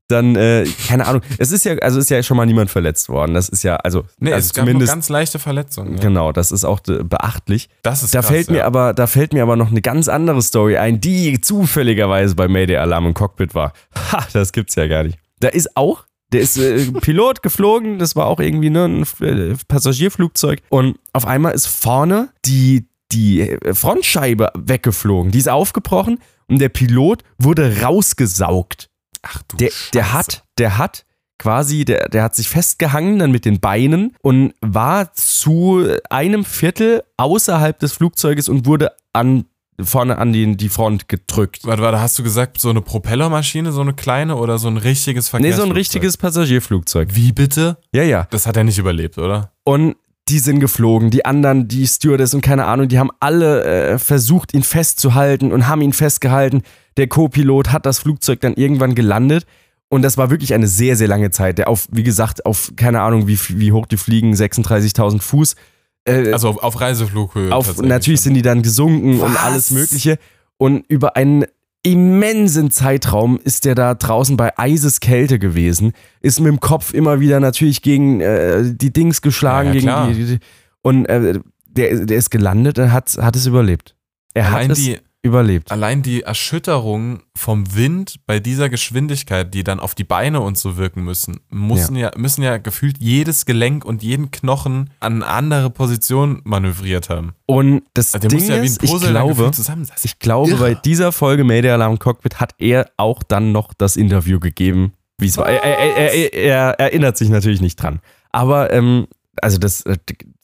[0.08, 3.34] dann, äh, keine Ahnung, es ist ja, also ist ja schon mal niemand verletzt worden.
[3.34, 5.96] Das ist ja, also, Nee, also es gab zumindest, ganz leichte Verletzungen.
[5.96, 6.00] Ja.
[6.00, 7.68] genau, das ist auch äh, beachtlich.
[7.82, 8.64] Das ist Da krass, fällt mir ja.
[8.64, 12.78] aber, da fällt mir aber noch eine ganz andere Story ein, die zufälligerweise bei Mayday
[12.78, 13.72] Alarm im Cockpit war.
[14.12, 15.18] Ha, das gibt's ja gar nicht.
[15.40, 19.54] Da ist auch, der ist äh, Pilot geflogen, das war auch irgendwie ne, ein äh,
[19.68, 26.60] Passagierflugzeug und auf einmal ist vorne die die äh, Frontscheibe weggeflogen, die ist aufgebrochen und
[26.60, 28.90] der Pilot wurde rausgesaugt.
[29.30, 31.04] Ach du Der, der hat, der hat
[31.38, 37.02] quasi, der, der hat sich festgehangen dann mit den Beinen und war zu einem Viertel
[37.16, 39.44] außerhalb des Flugzeuges und wurde an,
[39.80, 41.60] vorne an die, die Front gedrückt.
[41.64, 45.26] Warte, warte, hast du gesagt, so eine Propellermaschine, so eine kleine oder so ein richtiges
[45.26, 45.64] Nee, Verkehrsflugzeug?
[45.66, 47.10] so ein richtiges Passagierflugzeug.
[47.12, 47.76] Wie bitte?
[47.92, 48.26] Ja, ja.
[48.30, 49.52] Das hat er nicht überlebt, oder?
[49.64, 49.94] Und
[50.28, 54.52] die sind geflogen, die anderen, die Stewardess und keine Ahnung, die haben alle äh, versucht,
[54.52, 56.62] ihn festzuhalten und haben ihn festgehalten.
[56.98, 59.46] Der Co-Pilot hat das Flugzeug dann irgendwann gelandet.
[59.88, 61.56] Und das war wirklich eine sehr, sehr lange Zeit.
[61.56, 65.56] Der auf, wie gesagt, auf keine Ahnung, wie, wie hoch die fliegen, 36.000 Fuß.
[66.04, 67.54] Äh, Also auf, auf Reiseflughöhe.
[67.54, 69.42] auf, natürlich sind die dann gesunken und Was?
[69.42, 70.18] alles Mögliche.
[70.58, 71.46] Und über einen
[71.82, 77.40] immensen Zeitraum ist der da draußen bei Eiseskälte gewesen, ist mit dem Kopf immer wieder
[77.40, 80.38] natürlich gegen äh, die Dings geschlagen, Ja, ja, gegen die, die
[80.82, 83.94] und äh, der, der ist gelandet und hat, hat es überlebt.
[84.34, 85.70] Er Allein hat es die, überlebt.
[85.70, 90.76] allein die Erschütterung vom Wind bei dieser Geschwindigkeit, die dann auf die Beine und so
[90.76, 92.10] wirken müssen, müssen ja.
[92.16, 97.32] müssen ja gefühlt jedes Gelenk und jeden Knochen an eine andere Position manövriert haben.
[97.46, 100.60] Und das Also der Ding muss ja wie ein ist, ich glaube, ich glaube, Irre.
[100.60, 105.26] bei dieser Folge Mayday Alarm Cockpit hat er auch dann noch das Interview gegeben, wie
[105.26, 105.48] es war.
[105.48, 108.00] Er, er, er, er, er erinnert sich natürlich nicht dran.
[108.32, 109.06] Aber, ähm,
[109.40, 109.96] also das, äh,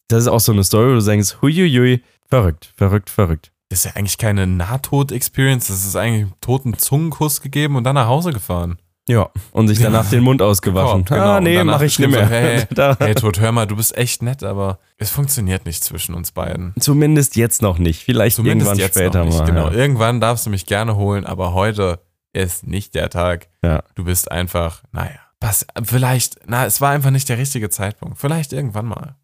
[0.09, 3.51] das ist auch so eine Story, wo du denkst, huiuiui, verrückt, verrückt, verrückt.
[3.75, 7.97] Das ist ja eigentlich keine Nahtod-Experience, das ist eigentlich einen toten Zungenkuss gegeben und dann
[7.97, 8.79] nach Hause gefahren.
[9.09, 9.31] Ja.
[9.51, 11.05] Und sich danach den Mund ausgewaschen.
[11.05, 12.25] Genau, ah, nee, mach ich nicht mehr.
[12.25, 12.67] so, hey,
[13.01, 16.73] Hey Tod, hör mal, du bist echt nett, aber es funktioniert nicht zwischen uns beiden.
[16.79, 18.05] Zumindest jetzt noch nicht.
[18.05, 19.39] Vielleicht Zumindest irgendwann später noch nicht.
[19.39, 19.45] mal.
[19.45, 19.71] Genau.
[19.71, 19.75] Ja.
[19.75, 21.99] Irgendwann darfst du mich gerne holen, aber heute
[22.33, 23.49] ist nicht der Tag.
[23.65, 23.83] Ja.
[23.97, 28.19] Du bist einfach, naja, was, vielleicht, na, es war einfach nicht der richtige Zeitpunkt.
[28.19, 29.17] Vielleicht irgendwann mal.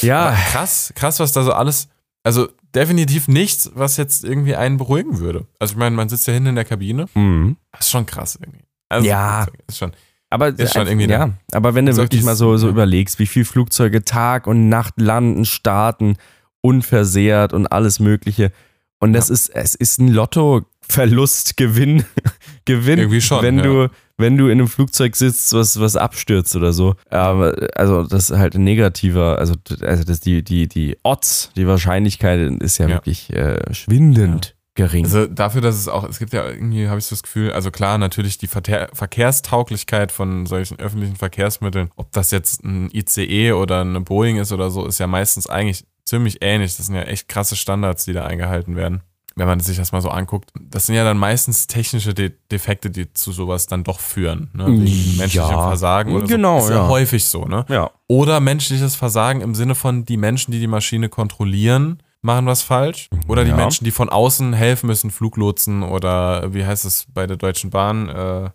[0.00, 1.88] ja, Aber krass, krass, was da so alles,
[2.22, 5.46] also definitiv nichts, was jetzt irgendwie einen beruhigen würde.
[5.58, 7.06] Also ich meine, man sitzt ja hinten in der Kabine.
[7.14, 7.56] mhm.
[7.72, 8.64] Das ist schon krass irgendwie.
[8.88, 9.46] Also, Ja.
[9.66, 9.92] Ist schon.
[10.30, 12.72] Aber, Ist schon einfach- irgendwie ja, aber wenn du wirklich mal so, so ja.
[12.72, 16.16] überlegst, wie viele Flugzeuge Tag und Nacht landen, starten,
[16.60, 18.52] unversehrt und alles Mögliche.
[19.00, 22.04] Und das ist, es ist ein Lotto-Verlust, Gewinn,
[22.66, 23.62] Gewinn, Irgendwie schon, wenn ja.
[23.62, 26.96] du, wenn du in einem Flugzeug sitzt, was, was abstürzt oder so.
[27.08, 31.66] Aber, also, das ist halt ein negativer, also, also das, die, die, die Odds, die
[31.66, 32.96] Wahrscheinlichkeit ist ja, Ja.
[32.96, 35.04] wirklich äh, schwindend gering.
[35.04, 37.70] Also dafür, dass es auch, es gibt ja irgendwie, habe ich so das Gefühl, also
[37.72, 43.80] klar, natürlich die Verkehr, Verkehrstauglichkeit von solchen öffentlichen Verkehrsmitteln, ob das jetzt ein ICE oder
[43.80, 46.76] eine Boeing ist oder so, ist ja meistens eigentlich ziemlich ähnlich.
[46.76, 49.02] Das sind ja echt krasse Standards, die da eingehalten werden.
[49.38, 52.90] Wenn man sich das mal so anguckt, das sind ja dann meistens technische De Defekte,
[52.90, 54.50] die zu sowas dann doch führen.
[54.52, 54.66] Ne?
[54.66, 55.16] Wegen Ja.
[55.18, 56.64] menschlichem Versagen oder Genau, so.
[56.66, 56.88] Ist ja, ja.
[56.88, 57.64] häufig so, ne?
[57.68, 57.90] ja.
[58.08, 63.08] Oder menschliches Versagen im Sinne von die Menschen, die die Maschine kontrollieren, machen was falsch.
[63.28, 63.56] Oder die Ja.
[63.56, 68.08] Menschen, die von außen helfen müssen, Fluglotsen oder wie heißt es bei der Deutschen Bahn?
[68.08, 68.50] Äh,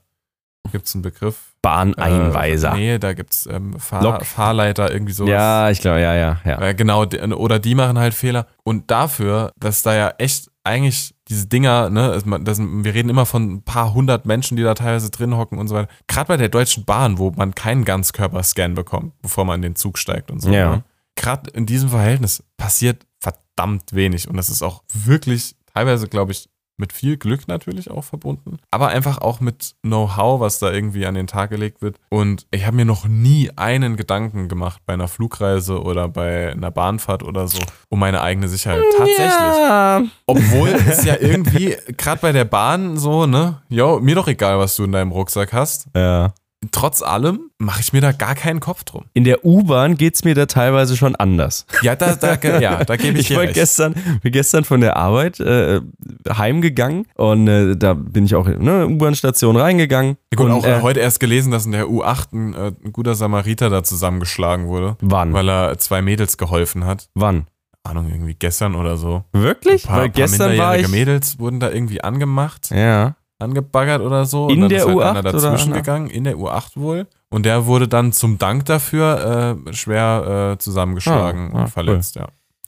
[0.72, 1.54] gibt es einen Begriff?
[1.62, 2.74] Bahneinweiser.
[2.74, 4.24] Äh, nee, da gibt es ähm, Fahr.
[4.24, 5.30] Fahrleiter, irgendwie sowas.
[5.32, 6.62] ja, ich glaube, ja, ja, ja.
[6.62, 8.48] Äh, genau, oder die machen halt Fehler.
[8.64, 13.56] Und dafür, dass da ja echt eigentlich diese Dinger, ne, das, wir reden immer von
[13.56, 15.90] ein paar hundert Menschen, die da teilweise drin hocken und so weiter.
[16.08, 19.98] Gerade bei der Deutschen Bahn, wo man keinen Ganzkörperscan bekommt, bevor man in den Zug
[19.98, 20.50] steigt und so.
[20.50, 20.78] Ja.
[20.78, 20.84] Ne?
[21.16, 24.28] Gerade in diesem Verhältnis passiert verdammt wenig.
[24.28, 28.88] Und das ist auch wirklich teilweise, glaube ich, mit viel Glück natürlich auch verbunden, aber
[28.90, 31.98] einfach auch mit Know-how, was da irgendwie an den Tag gelegt wird.
[32.10, 36.72] Und ich habe mir noch nie einen Gedanken gemacht bei einer Flugreise oder bei einer
[36.72, 37.60] Bahnfahrt oder so
[37.90, 38.84] um meine eigene Sicherheit.
[38.98, 39.28] Tatsächlich.
[39.28, 40.02] Ja.
[40.26, 44.76] Obwohl es ja irgendwie, gerade bei der Bahn so, ne, jo, mir doch egal, was
[44.76, 45.88] du in deinem Rucksack hast.
[45.96, 46.34] ja.
[46.72, 49.06] Trotz allem mache ich mir da gar keinen Kopf drum.
[49.14, 51.66] In der U-Bahn geht es mir da teilweise schon anders.
[51.82, 53.54] Ja, da, da, ja, da gebe ich, Ich dir war recht.
[53.56, 55.82] gestern, bin gestern von der Arbeit äh,
[56.30, 60.18] heimgegangen und äh, da bin ich auch in eine U-Bahn-Station reingegangen.
[60.36, 63.16] Gut, und, auch äh, heute erst gelesen, dass in der U8 ein, äh, ein guter
[63.16, 65.34] Samariter da zusammengeschlagen wurde, Wann?
[65.34, 67.10] weil er zwei Mädels geholfen hat.
[67.16, 67.48] Wann?
[67.86, 69.26] Ahnung, irgendwie gestern oder so.
[69.34, 69.84] Wirklich?
[69.86, 70.92] Ein paar, Weil gestern paar war minderjährige ich.
[70.92, 73.16] Mädels wurden da irgendwie angemacht, Ja.
[73.40, 74.48] Angebaggert oder so.
[74.48, 75.82] In und dann der ist halt U8 einer dazwischen oder?
[75.82, 77.08] gegangen, in der U8 wohl.
[77.30, 82.16] Und der wurde dann zum Dank dafür äh, schwer äh, zusammengeschlagen Ah, ah, und verletzt,
[82.16, 82.28] ja.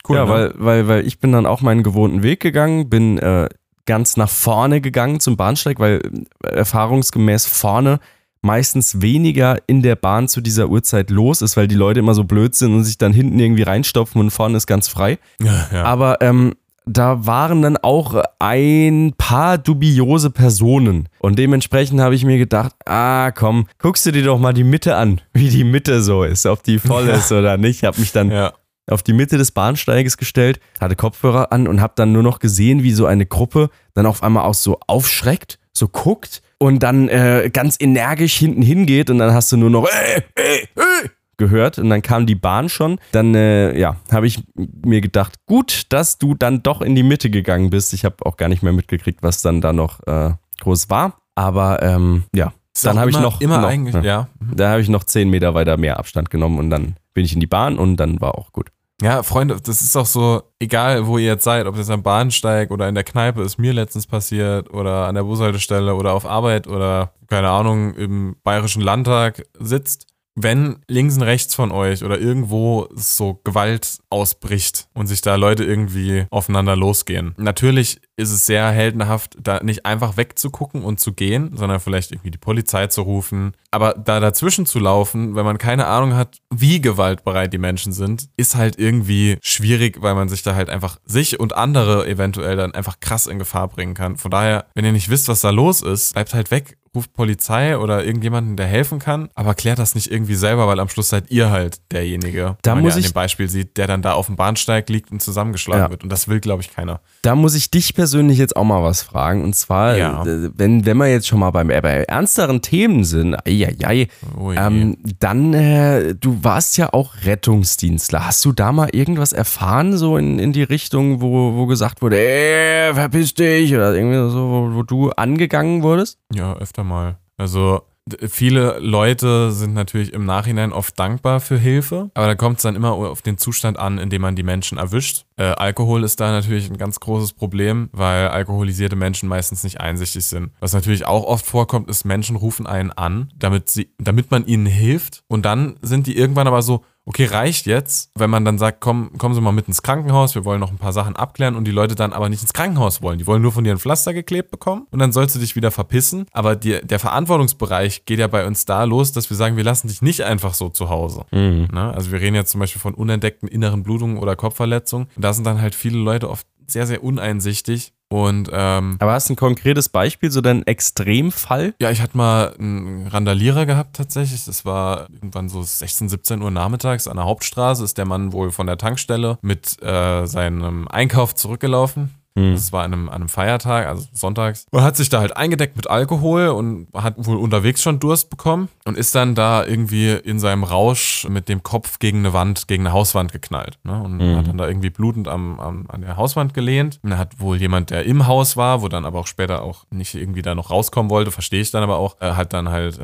[0.10, 0.30] ja, ne?
[0.30, 3.48] weil, weil, weil ich bin dann auch meinen gewohnten Weg gegangen, bin äh,
[3.86, 6.02] ganz nach vorne gegangen zum Bahnsteig, weil
[6.44, 8.00] äh, erfahrungsgemäß vorne
[8.42, 12.24] meistens weniger in der Bahn zu dieser Uhrzeit los ist, weil die Leute immer so
[12.24, 15.18] blöd sind und sich dann hinten irgendwie reinstopfen und vorne ist ganz frei.
[15.42, 15.84] ja, ja.
[15.84, 16.54] Aber ähm,
[16.86, 21.10] da waren dann auch ein paar dubiose Personen.
[21.20, 24.96] Und dementsprechend habe ich mir gedacht, ah komm, guckst du dir doch mal die Mitte
[24.96, 27.84] an, wie die Mitte so ist, ob die voll ist oder nicht.
[27.84, 28.54] Habe mich dann ja.
[28.88, 32.84] auf die Mitte des Bahnsteiges gestellt, hatte Kopfhörer an und habe dann nur noch gesehen,
[32.84, 37.50] wie so eine Gruppe dann auf einmal auch so aufschreckt, so guckt und dann äh,
[37.52, 41.90] ganz energisch hinten hingeht und dann hast du nur noch äh, äh, äh, gehört und
[41.90, 43.00] dann kam die Bahn schon.
[43.12, 47.30] Dann äh, ja, habe ich mir gedacht, gut, dass du dann doch in die Mitte
[47.30, 47.94] gegangen bist.
[47.94, 51.20] Ich habe auch gar nicht mehr mitgekriegt, was dann da noch äh, groß war.
[51.36, 54.04] Aber ähm, ja, Ist dann habe ich noch immer noch, eigentlich, ja.
[54.04, 54.28] ja.
[54.54, 57.40] Da habe ich noch zehn Meter weiter mehr Abstand genommen und dann bin ich in
[57.40, 58.70] die Bahn und dann war auch gut.
[59.02, 62.72] Ja, Freunde, das ist auch so, egal wo ihr jetzt seid, ob das am Bahnsteig
[62.72, 66.68] oder in der Kneipe ist mir letztens passiert oder an der Bushaltestelle oder auf Arbeit
[66.68, 70.08] oder keine Ahnung, im Bayerischen Landtag sitzt.
[70.36, 75.64] Wenn links und rechts von euch oder irgendwo so Gewalt ausbricht und sich da Leute
[75.64, 77.34] irgendwie aufeinander losgehen.
[77.38, 82.32] Natürlich ist es sehr heldenhaft, da nicht einfach wegzugucken und zu gehen, sondern vielleicht irgendwie
[82.32, 83.54] die Polizei zu rufen.
[83.72, 88.30] Aber da dazwischen zu laufen, wenn man keine Ahnung hat, wie gewaltbereit die Menschen sind,
[88.38, 92.74] ist halt irgendwie schwierig, weil man sich da halt einfach sich und andere eventuell dann
[92.74, 94.18] einfach krass in Gefahr bringen kann.
[94.18, 97.78] Von daher, wenn ihr nicht wisst, was da los ist, bleibt halt weg, ruft Polizei
[97.78, 101.30] oder irgendjemanden, der helfen kann, aber klärt das nicht irgendwie selber, weil am Schluss seid
[101.30, 104.28] ihr halt derjenige, Da muss ja an ich- dem Beispiel sieht, der dann da auf
[104.28, 105.90] dem Bahnsteig liegt und zusammengeschlagen Ja.
[105.90, 106.04] wird.
[106.04, 107.02] Und das will, glaube ich, keiner.
[107.22, 109.44] Da muss ich dich persönlich jetzt auch mal was fragen.
[109.44, 110.24] Und zwar, Ja.
[110.26, 114.08] äh, wenn, wenn wir jetzt schon mal beim, äh, bei ernsteren Themen sind, eieiei,
[114.40, 114.58] Oh je.
[114.58, 118.26] ähm, dann, äh, du warst ja auch Rettungsdienstler.
[118.28, 122.18] Hast du da mal irgendwas erfahren, so in, in die Richtung, wo, wo gesagt wurde,
[122.20, 126.18] ey, verpiss dich oder irgendwie so, wo, wo du angegangen wurdest?
[126.34, 127.18] Ja, öfter mal.
[127.38, 127.82] Also
[128.28, 132.76] viele Leute sind natürlich im Nachhinein oft dankbar für Hilfe, aber da kommt es dann
[132.76, 135.26] immer auf den Zustand an, in dem man die Menschen erwischt.
[135.38, 140.26] Äh, Alkohol ist da natürlich ein ganz großes Problem, weil alkoholisierte Menschen meistens nicht einsichtig
[140.26, 140.52] sind.
[140.60, 144.68] Was natürlich auch oft vorkommt, ist, Menschen rufen einen an, damit, sie, damit man ihnen
[144.68, 148.82] hilft und dann sind die irgendwann aber so, okay, reicht jetzt, wenn man dann sagt,
[148.82, 151.66] komm, kommen Sie mal mit ins Krankenhaus, wir wollen noch ein paar Sachen abklären und
[151.66, 153.20] die Leute dann aber nicht ins Krankenhaus wollen.
[153.20, 155.72] Die wollen nur von dir ein Pflaster geklebt bekommen und dann sollst du dich wieder
[155.72, 156.26] verpissen.
[156.32, 159.88] Aber die, der Verantwortungsbereich geht ja bei uns da los, dass wir sagen, wir lassen
[159.88, 161.26] dich nicht einfach so zu Hause.
[161.72, 161.94] Ne?
[161.94, 165.08] Also wir reden jetzt zum Beispiel von unentdeckten inneren Blutungen oder Kopfverletzungen.
[165.16, 167.94] Und da sind dann halt viele Leute oft sehr, sehr uneinsichtig.
[168.10, 171.74] Und ähm, Aber hast du ein konkretes Beispiel, so dein Extremfall?
[171.80, 174.46] ja, ich hatte mal einen Randalierer gehabt tatsächlich.
[174.46, 177.84] Das war irgendwann so 16, 17 Uhr nachmittags an der Hauptstraße.
[177.84, 182.12] Ist der Mann wohl von der Tankstelle mit äh, seinem Einkauf zurückgelaufen.
[182.36, 184.66] Das war an einem, an einem Feiertag, also sonntags.
[184.72, 188.68] Und hat sich da halt eingedeckt mit Alkohol und hat wohl unterwegs schon Durst bekommen
[188.84, 192.86] und ist dann da irgendwie in seinem Rausch mit dem Kopf gegen eine Wand, gegen
[192.86, 193.80] eine Hauswand geknallt.
[193.84, 194.02] Ne?
[194.02, 197.00] Und hat dann da irgendwie blutend am, am, an der Hauswand gelehnt.
[197.04, 199.86] Und da hat wohl jemand, der im Haus war, wo dann aber auch später auch
[199.90, 203.00] nicht irgendwie da noch rauskommen wollte, verstehe ich dann aber auch, äh, hat dann halt
[203.00, 203.04] äh,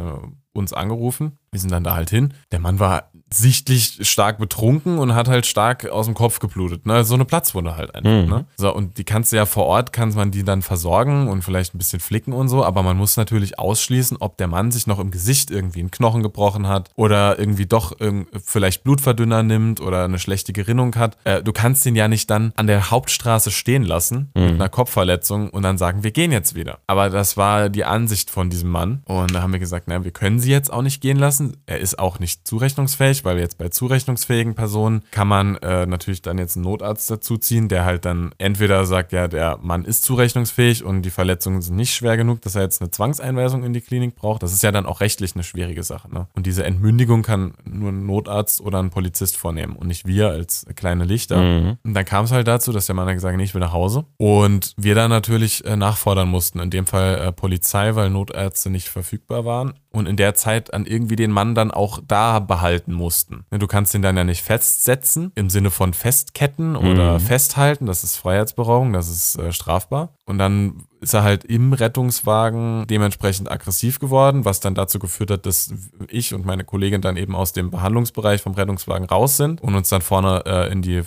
[0.54, 1.38] uns angerufen.
[1.52, 2.34] Wir sind dann da halt hin.
[2.52, 6.86] Der Mann war sichtlich stark betrunken und hat halt stark aus dem Kopf geblutet.
[6.86, 7.04] Ne?
[7.04, 8.10] So eine Platzwunde halt einfach.
[8.30, 8.46] Ne?
[8.58, 11.74] So, und die kannst du ja vor Ort, kann man die dann versorgen und vielleicht
[11.74, 15.00] ein bisschen flicken und so, aber man muss natürlich ausschließen, ob der Mann sich noch
[15.00, 20.04] im Gesicht irgendwie einen Knochen gebrochen hat oder irgendwie doch irgend- vielleicht Blutverdünner nimmt oder
[20.06, 21.18] eine schlechte Gerinnung hat.
[21.24, 25.50] Äh, du kannst ihn ja nicht dann an der Hauptstraße stehen lassen mit einer Kopfverletzung
[25.50, 26.80] und dann sagen, wir gehen jetzt wieder.
[26.88, 30.12] Aber das war die Ansicht von diesem Mann und da haben wir gesagt, na, wir
[30.12, 31.58] können sie jetzt auch nicht gehen lassen.
[31.66, 36.22] Er ist auch nicht zurechnungsfähig, zurechnungsfähig, weil jetzt bei zurechnungsfähigen Personen kann man äh, natürlich
[36.22, 40.84] dann jetzt einen Notarzt dazuziehen, der halt dann entweder sagt, ja, der Mann ist zurechnungsfähig
[40.84, 44.16] und die Verletzungen sind nicht schwer genug, dass er jetzt eine Zwangseinweisung in die Klinik
[44.16, 44.44] braucht.
[44.44, 46.12] Das ist ja dann auch rechtlich eine schwierige Sache.
[46.12, 46.28] Ne?
[46.34, 50.66] Und diese Entmündigung kann nur ein Notarzt oder ein Polizist vornehmen und nicht wir als
[50.76, 51.42] kleine Lichter.
[51.42, 51.78] Mhm.
[51.84, 53.74] Und dann kam es halt dazu, dass der Mann hat gesagt, nee, ich will nach
[53.74, 54.06] Hause.
[54.18, 58.90] Und wir dann natürlich äh, nachfordern mussten, in dem Fall äh, Polizei, weil Notärzte nicht
[58.90, 59.74] verfügbar waren.
[59.94, 63.11] Und in der Zeit an irgendwie den Mann dann auch da behalten mussten.
[63.52, 67.86] Ne, Du kannst ihn dann ja nicht festsetzen, im Sinne von festketten oder festhalten.
[67.86, 70.14] Das ist Freiheitsberaubung, das ist äh, strafbar.
[70.26, 75.46] Und dann ist er halt im Rettungswagen dementsprechend aggressiv geworden, was dann dazu geführt hat,
[75.46, 75.74] dass
[76.08, 79.90] ich und meine Kollegin dann eben aus dem Behandlungsbereich vom Rettungswagen raus sind und uns
[79.90, 81.04] dann vorne äh, in die äh,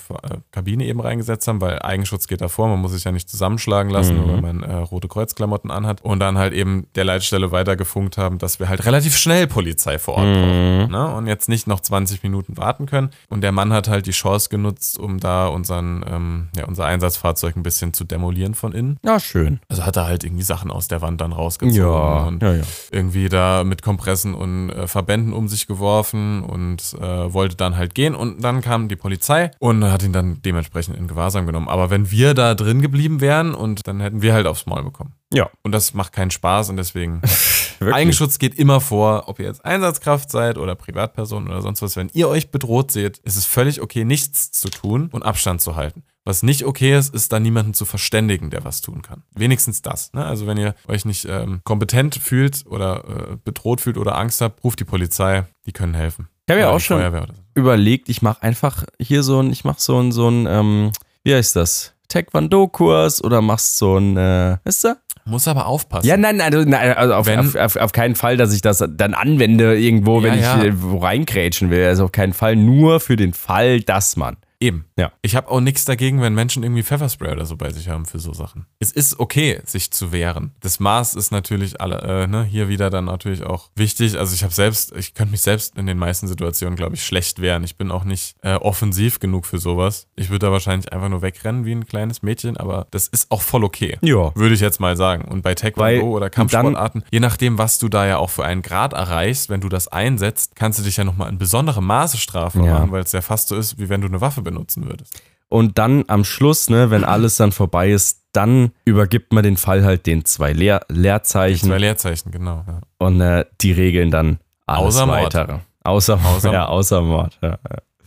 [0.51, 4.17] Kabine eben reingesetzt haben, weil Eigenschutz geht davor, man muss sich ja nicht zusammenschlagen lassen,
[4.17, 8.39] nur weil man äh, rote Kreuzklamotten anhat und dann halt eben der Leitstelle weitergefunkt haben,
[8.39, 11.15] dass wir halt relativ schnell Polizei vor Ort brauchen ne?
[11.15, 14.49] und jetzt nicht noch 20 Minuten warten können und der Mann hat halt die Chance
[14.49, 18.99] genutzt, um da unseren, ähm, ja, unser Einsatzfahrzeug ein bisschen zu demolieren von innen.
[19.05, 19.61] Ja, schön.
[19.69, 22.63] Also hat er halt irgendwie Sachen aus der Wand dann rausgezogen Ja, und ja, ja.
[22.91, 27.95] irgendwie da mit Kompressen und äh, Verbänden um sich geworfen und äh, wollte dann halt
[27.95, 31.69] gehen und dann kam die Polizei und hat ihn dann dementsprechend in Gewahrsam genommen.
[31.69, 35.13] Aber wenn wir da drin geblieben wären und dann hätten wir halt aufs Maul bekommen.
[35.33, 37.21] Ja, Und das macht keinen Spaß und deswegen.
[37.81, 41.97] Eigenschutz geht immer vor, ob ihr jetzt Einsatzkraft seid oder Privatperson oder sonst was.
[41.97, 45.75] Wenn ihr euch bedroht seht, ist es völlig okay, nichts zu tun und Abstand zu
[45.77, 46.05] halten.
[46.27, 49.23] Was nicht okay ist, ist da niemanden zu verständigen, der was tun kann.
[49.35, 50.13] Wenigstens das.
[50.15, 50.25] Ne?
[50.25, 54.65] Also wenn ihr euch nicht ähm, kompetent fühlt oder äh, bedroht fühlt oder Angst habt,
[54.65, 55.45] ruft die Polizei.
[55.67, 56.29] Die können helfen.
[56.47, 57.27] Ich habe ja auch schon so.
[57.55, 60.93] überlegt, ich mache einfach hier so ein, ich mache so ein, so ein, ähm,
[61.25, 61.93] wie heißt das?
[62.09, 64.97] Taekwondo-Kurs oder machst so ein, äh, weißt du?
[65.27, 66.07] Muss aber aufpassen.
[66.07, 68.85] Ja, nein, also, nein, also auf, Wenn- auf, auf, auf keinen Fall, dass ich das
[68.87, 70.73] dann anwende irgendwo, wenn Ja, ich ja.
[70.83, 71.87] wo reinkrätschen will.
[71.87, 74.37] Also auf keinen Fall, nur für den Fall, dass man.
[74.61, 74.85] Eben.
[74.97, 75.13] Ja.
[75.23, 78.19] Ich habe auch nichts dagegen, wenn Menschen irgendwie Pfefferspray oder so bei sich haben für
[78.19, 78.67] so Sachen.
[78.79, 80.53] Es ist okay, sich zu wehren.
[80.61, 84.19] Das Maß ist natürlich alle, äh, ne, hier wieder dann natürlich auch wichtig.
[84.19, 87.41] Also ich habe selbst, ich könnte mich selbst in den meisten Situationen, glaube ich, schlecht
[87.43, 87.65] wehren.
[87.65, 90.07] Ich bin auch nicht äh, offensiv genug für sowas.
[90.17, 93.43] Ich würde da wahrscheinlich einfach nur wegrennen wie ein kleines Mädchen, aber das ist auch
[93.43, 93.99] voll okay.
[94.03, 94.35] Ja.
[94.37, 95.25] Würde ich jetzt mal sagen.
[95.25, 98.63] Und bei Taekwondo oder dann- Kampfsportarten, je nachdem, was du da ja auch für einen
[98.63, 102.65] Grad erreichst, wenn du das einsetzt, kannst du dich ja nochmal in besonderem Maße strafbar
[102.65, 102.73] Ja.
[102.75, 105.21] machen, weil es ja fast so ist, wie wenn du eine Waffe benutzen würdest.
[105.49, 109.85] Und dann am Schluss, ne, wenn alles dann vorbei ist, dann übergibt man den Fall
[109.85, 112.65] halt den zwei Leer Leerzeichen Zwei Leerzeichen, genau.
[112.67, 112.81] Ja.
[112.99, 115.19] und äh, die regeln dann alles Außer Mord.
[115.35, 115.59] weitere.
[115.85, 117.39] Außer, Außer- ja, außer Mord.
[117.43, 117.59] Ja,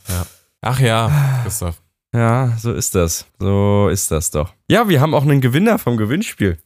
[0.10, 0.26] ja.
[0.62, 1.82] Ach ja, Christoph.
[2.14, 3.26] ja, so ist das.
[3.40, 4.52] So ist das doch.
[4.70, 6.58] Ja, wir haben auch einen Gewinner vom Gewinnspiel.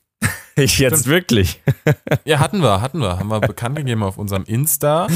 [0.55, 1.62] Ich jetzt wirklich.
[2.25, 3.19] Ja, hatten wir, hatten wir.
[3.19, 5.07] Haben wir bekannt gegeben auf unserem Insta.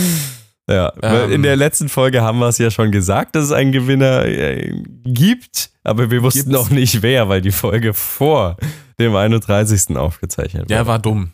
[0.70, 1.32] Ja, weil Ähm.
[1.32, 4.82] in der letzten Folge haben wir es ja schon gesagt, dass es einen Gewinner äh,
[5.04, 6.54] gibt, aber wir wussten Gibt's?
[6.54, 8.58] noch nicht wer, weil die Folge vor
[9.00, 9.96] dem 31.
[9.98, 10.88] aufgezeichnet Der wurde.
[10.88, 11.32] war dumm.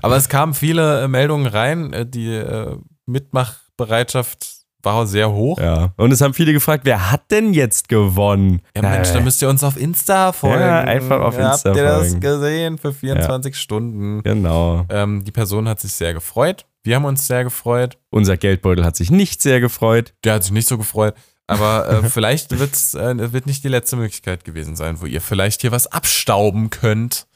[0.02, 1.94] Aber es kamen viele äh, Meldungen rein.
[1.94, 5.60] äh, Die äh, Mitmachbereitschaft war sehr hoch.
[5.60, 8.62] Ja, und es haben viele gefragt, wer hat denn jetzt gewonnen?
[8.76, 10.62] Ja, Mensch, da müsst ihr uns auf Insta folgen.
[10.62, 14.22] Ja, einfach auf Insta Habt ihr das gesehen für 24 Stunden?
[14.24, 14.86] Genau.
[14.90, 16.66] Ähm, die Person hat sich sehr gefreut.
[16.88, 17.98] Wir haben uns sehr gefreut.
[18.12, 20.14] Unser Geldbeutel hat sich nicht sehr gefreut.
[20.24, 21.16] Der hat sich nicht so gefreut.
[21.46, 25.60] Aber äh, vielleicht wird's, äh, wird nicht die letzte Möglichkeit gewesen sein, wo ihr vielleicht
[25.60, 27.28] hier was abstauben könnt.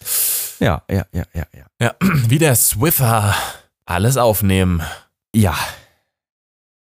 [0.60, 1.66] Ja, ja, ja, ja, ja.
[1.82, 3.36] Ja, wie der Swiffer.
[3.86, 4.84] Alles aufnehmen.
[5.36, 5.58] Ja.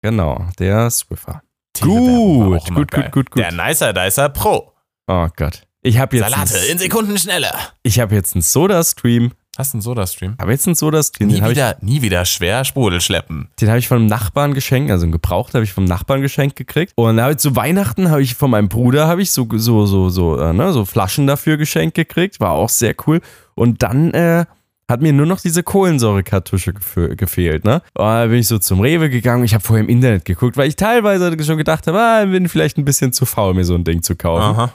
[0.03, 1.43] Genau, der Swiffer.
[1.81, 3.37] Gut, gut, gut, gut, gut.
[3.37, 4.73] Der Nicer Dicer Pro.
[5.09, 5.67] Oh Gott.
[5.83, 7.53] Ich habe jetzt, Salate in Sekunden schneller.
[7.83, 9.33] ich hab jetzt einen Soda-Stream.
[9.57, 10.37] Hast du einen Soda-Stream?
[10.40, 11.29] Habe jetzt einen Soda-Stream.
[11.29, 13.49] Nie habe ich, wieder, nie wieder schwer Sprudel schleppen.
[13.61, 16.57] den hab ich von einem Nachbarn geschenkt, also einen gebraucht habe ich vom Nachbarn geschenkt
[16.57, 16.93] gekriegt.
[16.97, 20.09] Und habe ich zu Weihnachten habe ich von meinem Bruder habe ich so so so
[20.09, 23.21] so äh, ne, so Flaschen dafür geschenkt gekriegt, war auch sehr cool.
[23.55, 24.45] Und dann äh,
[24.88, 26.75] hat mir nur noch diese Kohlensäurekartusche
[27.17, 27.77] gefehlt, ne?
[27.95, 29.45] Und da bin ich so zum Rewe gegangen.
[29.45, 32.77] Ich habe vorher im Internet geguckt, weil ich teilweise schon gedacht habe, ah, bin vielleicht
[32.77, 34.43] ein bisschen zu faul, mir so ein Ding zu kaufen.
[34.43, 34.75] Aha.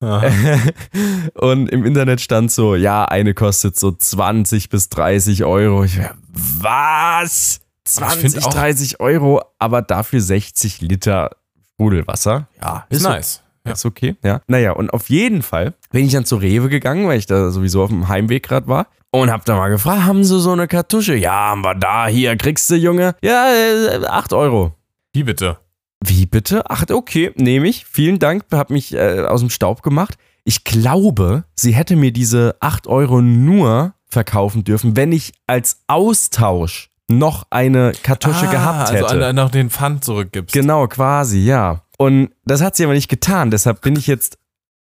[1.34, 5.84] Und im Internet stand so, ja, eine kostet so 20 bis 30 Euro.
[5.84, 5.98] Ich
[6.32, 7.60] was?
[7.96, 11.30] Aber ich 20, find auch- 30 Euro, aber dafür 60 Liter
[11.74, 12.48] Sprudelwasser.
[12.60, 13.42] Ja, Ist so- nice.
[13.66, 13.72] Ja.
[13.72, 14.40] Ist okay, ja.
[14.46, 17.82] Naja, und auf jeden Fall bin ich dann zur Rewe gegangen, weil ich da sowieso
[17.82, 18.86] auf dem Heimweg gerade war.
[19.10, 21.14] Und hab da mal gefragt, haben sie so eine Kartusche?
[21.16, 23.14] Ja, haben wir da, hier, kriegst du, Junge?
[23.22, 24.74] Ja, äh, 8 Euro.
[25.12, 25.58] Wie bitte?
[26.04, 26.62] Wie bitte?
[26.70, 27.84] Ach, okay, nehme ich.
[27.84, 30.16] Vielen Dank, hab mich äh, aus dem Staub gemacht.
[30.44, 36.90] Ich glaube, sie hätte mir diese 8 Euro nur verkaufen dürfen, wenn ich als Austausch
[37.10, 39.08] noch eine Kartusche Ah, gehabt hätte.
[39.08, 40.52] Also noch den Pfand zurückgibst.
[40.54, 41.82] Genau, quasi, ja.
[41.96, 43.50] Und das hat sie aber nicht getan.
[43.50, 44.38] Deshalb bin ich jetzt.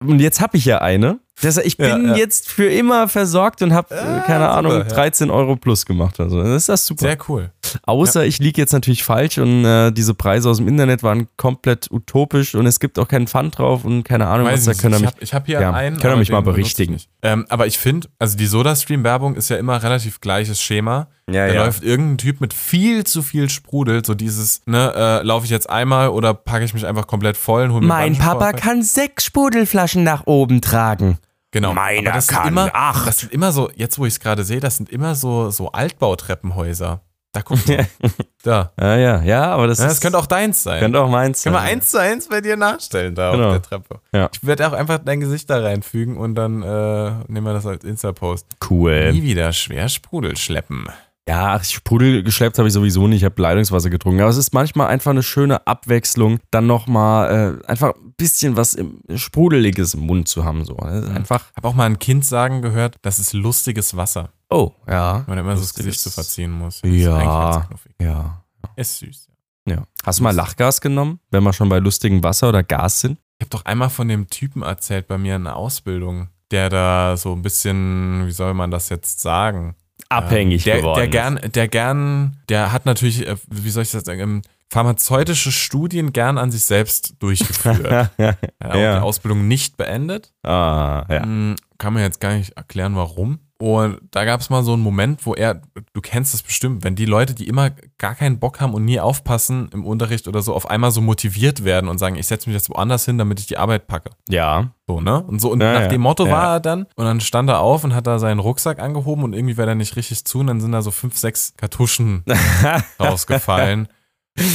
[0.03, 1.19] Und jetzt habe ich ja eine.
[1.43, 2.15] Deshalb, ich Ja, bin ja.
[2.15, 4.83] jetzt für immer versorgt und habe, Ja, keine super, Ahnung, ja.
[4.83, 6.19] 13 Euro plus gemacht.
[6.19, 7.01] Also, das ist das super.
[7.05, 7.51] Sehr cool.
[7.85, 11.89] Außer ich liege jetzt natürlich falsch und äh, diese Preise aus dem Internet waren komplett
[11.89, 14.81] utopisch und es gibt auch keinen Pfand drauf und keine Ahnung, was Weiß da nicht.
[14.81, 15.97] können ich habe ich hab hier ja, einen.
[15.99, 16.93] können mich mal ich berichtigen.
[16.95, 17.09] nicht.
[17.21, 21.07] Ähm, aber ich finde, also die Soda-Stream-Werbung ist ja immer relativ gleiches Schema.
[21.29, 21.65] Ja, da ja.
[21.65, 25.69] läuft irgendein Typ mit viel zu viel Sprudel, so dieses, ne, äh, laufe ich jetzt
[25.69, 29.23] einmal oder packe ich mich einfach komplett voll und hole mir Mein Papa kann sechs
[29.25, 31.19] Sprudelflaschen nach oben tragen.
[31.51, 31.73] Genau.
[31.73, 33.07] Meiner aber das kann sind immer, acht.
[33.07, 35.71] Das sind immer so, jetzt wo ich es gerade sehe, das sind immer so, so
[35.71, 37.01] Altbautreppenhäuser.
[37.33, 37.87] Da guck mal.
[38.43, 38.71] da.
[38.79, 40.79] Ja, ja, ja, aber das, Ja, ist, das könnte auch deins sein.
[40.81, 41.69] könnte auch meins Können wir sein.
[41.69, 43.47] eins zu eins bei dir nachstellen da Genau.
[43.47, 43.99] auf der Treppe.
[44.13, 44.29] Ja.
[44.33, 47.83] Ich werde auch einfach dein Gesicht da reinfügen und dann äh, nehmen wir das als
[47.85, 48.47] Insta-Post.
[48.69, 49.13] Cool.
[49.13, 50.87] Nie wieder schwer Sprudel schleppen.
[51.27, 53.19] Ja, ach, Sprudel geschleppt habe ich sowieso nicht.
[53.19, 54.21] Ich habe Leitungswasser getrunken.
[54.21, 58.73] Aber es ist manchmal einfach eine schöne Abwechslung, dann nochmal äh, einfach ein bisschen was
[58.73, 60.65] im Sprudeliges im Mund zu haben.
[60.65, 60.75] So.
[60.77, 61.15] Ist Mhm.
[61.15, 61.45] einfach.
[61.55, 64.29] Hab auch mal ein Kind sagen gehört, das ist lustiges Wasser.
[64.49, 65.23] Oh, ja.
[65.27, 66.81] Weil man immer so das Gesicht zu verziehen muss.
[66.81, 67.65] Das ist Ja.
[67.67, 67.93] knuffig.
[68.01, 68.43] Ja.
[68.75, 69.27] Ist süß.
[69.67, 69.83] ja.
[70.03, 73.19] Hast du mal Lachgas genommen, wenn wir schon bei lustigem Wasser oder Gas sind?
[73.37, 77.15] Ich habe doch einmal von dem Typen erzählt bei mir in der Ausbildung, der da
[77.15, 79.75] so ein bisschen, wie soll man das jetzt sagen?
[80.11, 80.97] Abhängig der, geworden.
[80.99, 85.51] Der gern, der gern, der hat natürlich, äh, wie soll ich das sagen, ähm, pharmazeutische
[85.51, 88.09] Studien gern an sich selbst durchgeführt.
[88.17, 88.95] ja, Er Ja.
[88.95, 90.33] die Ausbildung nicht beendet.
[90.43, 91.23] ah, ja.
[91.23, 93.39] Hm, Kann man jetzt gar nicht erklären, warum.
[93.61, 95.61] Und da gab es mal so einen Moment, wo er,
[95.93, 98.99] du kennst das bestimmt, wenn die Leute, die immer gar keinen Bock haben und nie
[98.99, 102.55] aufpassen im Unterricht oder so, auf einmal so motiviert werden und sagen, ich setze mich
[102.55, 104.09] jetzt woanders hin, damit ich die Arbeit packe.
[104.27, 104.71] Ja.
[104.87, 105.21] So, ne?
[105.21, 105.87] Und so, und Ja, nach ja.
[105.89, 106.31] dem Motto Ja.
[106.31, 109.33] war er dann, und dann stand er auf und hat da seinen Rucksack angehoben und
[109.33, 112.23] irgendwie war der nicht richtig zu und dann sind da so fünf, sechs Kartuschen
[112.99, 113.87] rausgefallen.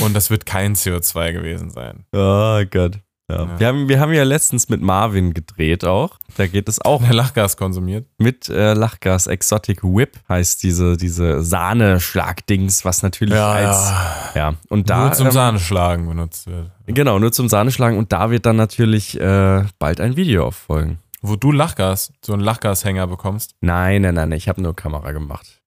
[0.02, 2.06] Und das wird kein CO2 gewesen sein.
[2.12, 2.98] Oh Gott.
[3.28, 3.44] Ja.
[3.44, 3.58] Ja.
[3.58, 6.18] Wir, haben, wir haben ja letztens mit Marvin gedreht auch.
[6.36, 8.06] Da geht es auch Der Lachgas konsumiert.
[8.18, 9.26] mit äh, Lachgas.
[9.26, 13.92] Exotic Whip heißt diese, diese Sahneschlagdings, was natürlich als.
[14.34, 14.54] Ja.
[14.68, 15.00] Und da.
[15.00, 16.70] Nur zum ähm, Sahneschlagen benutzt wird.
[16.86, 17.98] Genau, nur zum Sahneschlagen.
[17.98, 20.98] Und da wird dann natürlich äh, bald ein Video auffolgen.
[21.20, 23.56] Wo du Lachgas, so einen Lachgashänger bekommst.
[23.60, 25.60] Nein, nein, nein, ich habe nur Kamera gemacht.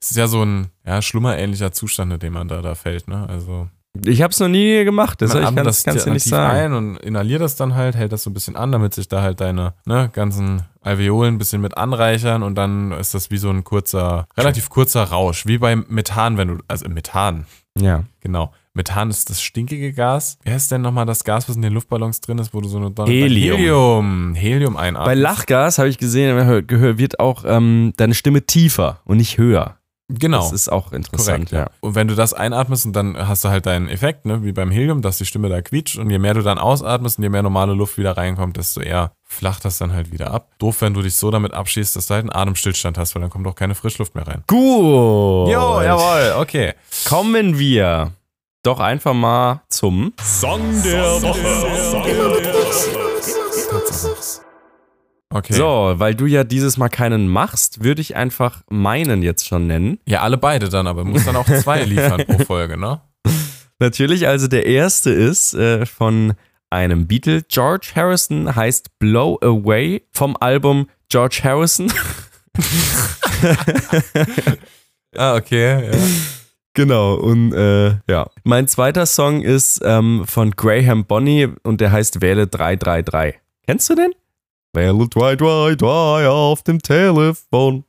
[0.00, 3.26] Es ist ja so ein ja, schlummerähnlicher Zustand, in dem man da, da fällt, ne?
[3.28, 3.68] Also
[4.06, 6.56] Ich habe es noch nie gemacht, das man ich kann, das kannst du nicht sagen.
[6.56, 9.20] ein und inhaliert das dann halt, hält das so ein bisschen an, damit sich da
[9.20, 13.50] halt deine ne, ganzen Alveolen ein bisschen mit anreichern und dann ist das wie so
[13.50, 17.46] ein kurzer, relativ kurzer Rausch, wie beim Methan, wenn du, also Methan,
[17.78, 18.04] Ja.
[18.20, 18.52] genau.
[18.74, 20.38] Methan ist das stinkige Gas.
[20.44, 22.78] Wie heißt denn nochmal das Gas, was in den Luftballons drin ist, wo du so
[22.78, 23.58] eine Donner Helium.
[23.58, 25.06] Helium, Helium einatmest.
[25.06, 29.76] Bei Lachgas habe ich gesehen, wird auch ähm, deine Stimme tiefer und nicht höher.
[30.18, 30.38] Genau.
[30.38, 31.70] Das ist auch interessant, Korrekt, ja.
[31.80, 34.70] Und wenn du das einatmest und dann hast du halt deinen Effekt, ne, wie beim
[34.70, 37.42] Helium, dass die Stimme da quietscht und je mehr du dann ausatmest und je mehr
[37.42, 40.50] normale Luft wieder reinkommt, desto eher flacht das dann halt wieder ab.
[40.58, 43.30] Doof, wenn du dich so damit abschießt, dass du halt einen Atemstillstand hast, weil dann
[43.30, 44.44] kommt auch keine Frischluft mehr rein.
[44.46, 45.48] Gut.
[45.82, 46.74] jawohl, okay.
[47.08, 48.12] Kommen wir
[48.62, 50.12] doch einfach mal zum
[55.32, 55.54] Okay.
[55.54, 59.98] So, weil du ja dieses Mal keinen machst, würde ich einfach meinen jetzt schon nennen.
[60.06, 63.00] Ja, alle beide dann, aber muss dann auch zwei liefern pro Folge, ne?
[63.78, 66.34] Natürlich, also der erste ist äh, von
[66.70, 71.92] einem Beatle, George Harrison, heißt Blow Away vom Album George Harrison.
[75.16, 75.98] Ah, okay, ja.
[76.74, 78.30] Genau, und äh, ja.
[78.44, 83.38] Mein zweiter Song ist ähm, von Graham Bonney und der heißt Wähle 333.
[83.66, 84.12] Kennst du den?
[84.74, 87.84] Wähle 333 auf dem Telefon.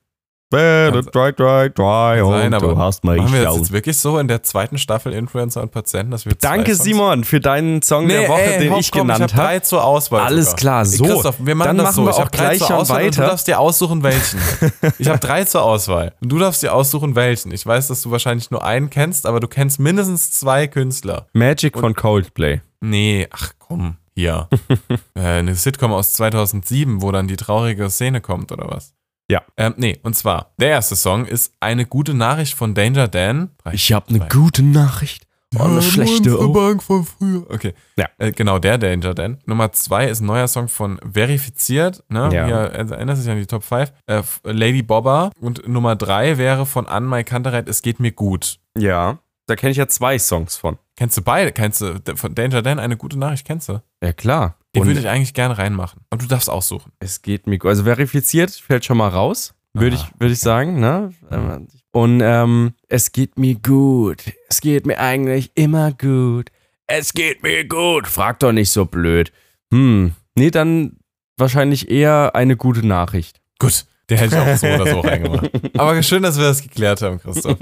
[0.52, 4.20] Wähle Kann- 333 sein, und du aber hast mich Machen wir das jetzt wirklich so
[4.20, 8.28] in der zweiten Staffel Influencer und Patienten, dass wir Danke, Simon, für deinen Song der
[8.30, 9.48] Woche, ey, den hopp, ich komm, genannt ich hab habe.
[9.48, 10.22] drei zur Auswahl.
[10.22, 10.58] Alles sogar.
[10.58, 11.04] klar, so.
[11.06, 12.04] Christoph, wir machen Dann das machen so.
[12.06, 13.22] wir ich auch hab drei zur Auswahl und weiter.
[13.24, 14.40] Du darfst dir aussuchen, welchen.
[15.00, 16.14] ich habe drei zur Auswahl.
[16.22, 17.52] Und du darfst dir aussuchen, welchen.
[17.52, 21.26] Ich weiß, dass du wahrscheinlich nur einen kennst, aber du kennst mindestens zwei Künstler.
[21.34, 22.62] Magic von Coldplay.
[22.82, 24.48] Nee, ach komm, hier.
[25.16, 28.94] äh, eine Sitcom aus 2007, wo dann die traurige Szene kommt, oder was?
[29.30, 29.42] Ja.
[29.58, 33.52] Ähm, nee, und zwar, der erste Song ist Eine gute Nachricht von Danger Dan.
[33.64, 35.26] Drei, Ich habe eine gute Nachricht.
[35.56, 36.52] Und eine schlechte auch.
[36.52, 37.46] Bank von früher.
[37.50, 37.74] Okay.
[37.96, 38.08] Ja.
[38.18, 39.38] Äh, genau, der Danger Dan.
[39.46, 42.04] Nummer zwei ist ein neuer Song von Verifiziert.
[42.10, 42.30] Ne?
[42.34, 42.46] Ja.
[42.46, 43.94] Hier, äh, erinnert sich an die Top 5.
[44.08, 45.32] Äh, Lady Bobber.
[45.40, 48.60] Und Nummer drei wäre von Anmai Kantereit Es geht mir gut.
[48.78, 50.78] Ja, da kenne ich ja zwei Songs von.
[50.96, 51.52] Kennst du beide?
[51.52, 53.46] Kennst du von Danger Dan eine gute Nachricht?
[53.46, 53.82] Kennst du?
[54.02, 54.58] Ja, klar.
[54.76, 56.02] Den würde ich eigentlich gerne reinmachen.
[56.10, 56.92] Und du darfst aussuchen.
[57.00, 57.70] es geht mir gut.
[57.70, 59.54] Also verifiziert fällt schon mal raus.
[59.74, 60.80] würde ich, würd ich sagen.
[60.80, 61.14] Ne?
[61.32, 64.24] Ähm, Und ähm, es geht mir gut.
[64.50, 66.50] Es geht mir eigentlich immer gut.
[66.88, 68.08] Es geht mir gut.
[68.08, 69.32] Frag doch nicht so blöd.
[69.72, 70.98] Hm, nee, dann
[71.38, 73.42] wahrscheinlich eher eine gute Nachricht.
[73.60, 75.50] Gut, der hätte ich auch so oder so reingemacht.
[75.78, 77.58] Aber schön, dass wir das geklärt haben, Christoph.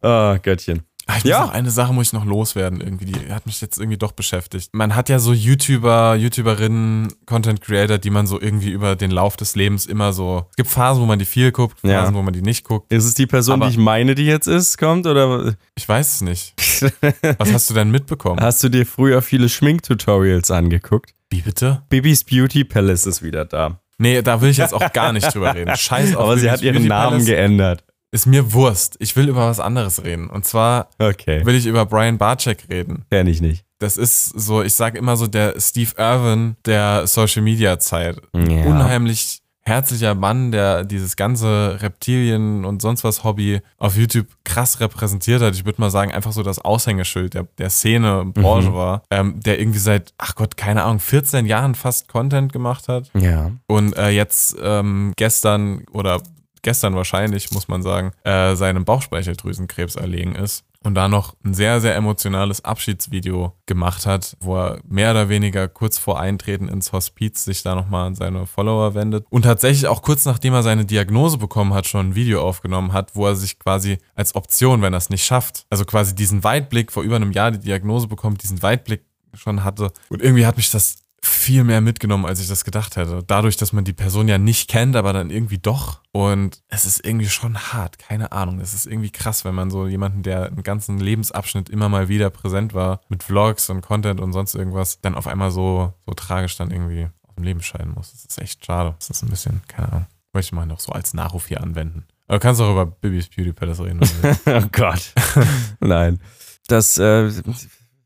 [0.00, 0.82] Ah, Göttchen.
[1.10, 1.40] Ah, Ich Ja.
[1.40, 4.68] noch eine Sache muss ich noch loswerden irgendwie, die hat mich jetzt irgendwie doch beschäftigt.
[4.74, 9.36] Man hat ja so YouTuber, YouTuberinnen, Content Creator, die man so irgendwie über den Lauf
[9.38, 10.46] des Lebens immer so.
[10.50, 12.14] Es gibt Phasen, wo man die viel guckt, Phasen, Ja.
[12.14, 12.92] wo man die nicht guckt.
[12.92, 15.06] Ist es die Person, Aber- die ich meine, die jetzt ist, kommt?
[15.06, 16.52] Oder Ich weiß es nicht.
[17.38, 18.40] Was hast du denn mitbekommen?
[18.40, 21.14] hast du dir früher viele Schminktutorials angeguckt?
[21.30, 21.82] Wie bitte?
[21.88, 23.80] Bibis Beauty Palace ist wieder da.
[23.98, 25.74] Nee, da will ich jetzt auch gar nicht drüber reden.
[25.76, 27.24] Scheiß auf Aber sie Bibis hat ihren Beauty Namen Palace.
[27.26, 27.84] geändert.
[28.10, 28.96] Ist mir Wurst.
[29.00, 30.30] Ich will über was anderes reden.
[30.30, 31.44] Und zwar Okay.
[31.44, 33.04] will ich über Brian Barczyk reden.
[33.10, 33.64] Kenn ich nicht.
[33.78, 38.20] Das ist so, ich sage immer so der Steve Irwin der Social Media Zeit.
[38.34, 38.64] Ja.
[38.64, 45.42] Unheimlich herzlicher Mann, der dieses ganze Reptilien und sonst was Hobby auf YouTube krass repräsentiert
[45.42, 45.54] hat.
[45.54, 49.60] Ich würde mal sagen, einfach so das Aushängeschild der, der Szene, Branche war, ähm, der
[49.60, 53.10] irgendwie seit, ach Gott, keine Ahnung, 14 Jahren fast Content gemacht hat.
[53.12, 53.50] Ja.
[53.66, 56.22] Und äh, jetzt ähm, gestern oder
[56.62, 60.64] gestern wahrscheinlich, muss man sagen, äh, seinem Bauchspeicheldrüsenkrebs erlegen ist.
[60.84, 65.66] Und da noch ein sehr, sehr emotionales Abschiedsvideo gemacht hat, wo er mehr oder weniger
[65.66, 69.26] kurz vor Eintreten ins Hospiz sich da nochmal an seine Follower wendet.
[69.28, 73.16] Und tatsächlich auch kurz nachdem er seine Diagnose bekommen hat, schon ein Video aufgenommen hat,
[73.16, 76.92] wo er sich quasi als Option, wenn er es nicht schafft, also quasi diesen Weitblick,
[76.92, 79.04] vor über einem Jahr die Diagnose bekommt, diesen Weitblick
[79.34, 79.90] schon hatte.
[80.08, 83.22] Und irgendwie hat mich das viel mehr mitgenommen, als ich das gedacht hätte.
[83.26, 86.00] Dadurch, dass man die Person ja nicht kennt, aber dann irgendwie doch.
[86.12, 88.60] Und es ist irgendwie schon hart, keine Ahnung.
[88.60, 92.30] Es ist irgendwie krass, wenn man so jemanden, der einen ganzen Lebensabschnitt immer mal wieder
[92.30, 96.56] präsent war, mit Vlogs und Content und sonst irgendwas, dann auf einmal so, so tragisch
[96.56, 98.12] dann irgendwie aus dem Leben scheiden muss.
[98.12, 98.94] Das ist echt schade.
[98.98, 100.06] Das ist ein bisschen, keine Ahnung.
[100.32, 102.06] Möchte man noch so als Nachruf hier anwenden.
[102.26, 104.00] Aber du kannst auch über Bibis Beauty Palace reden.
[104.46, 105.14] Oh Gott.
[105.80, 106.20] Nein.
[106.68, 107.32] Das, äh,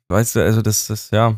[0.08, 1.34] weißt du, also das, das, ja,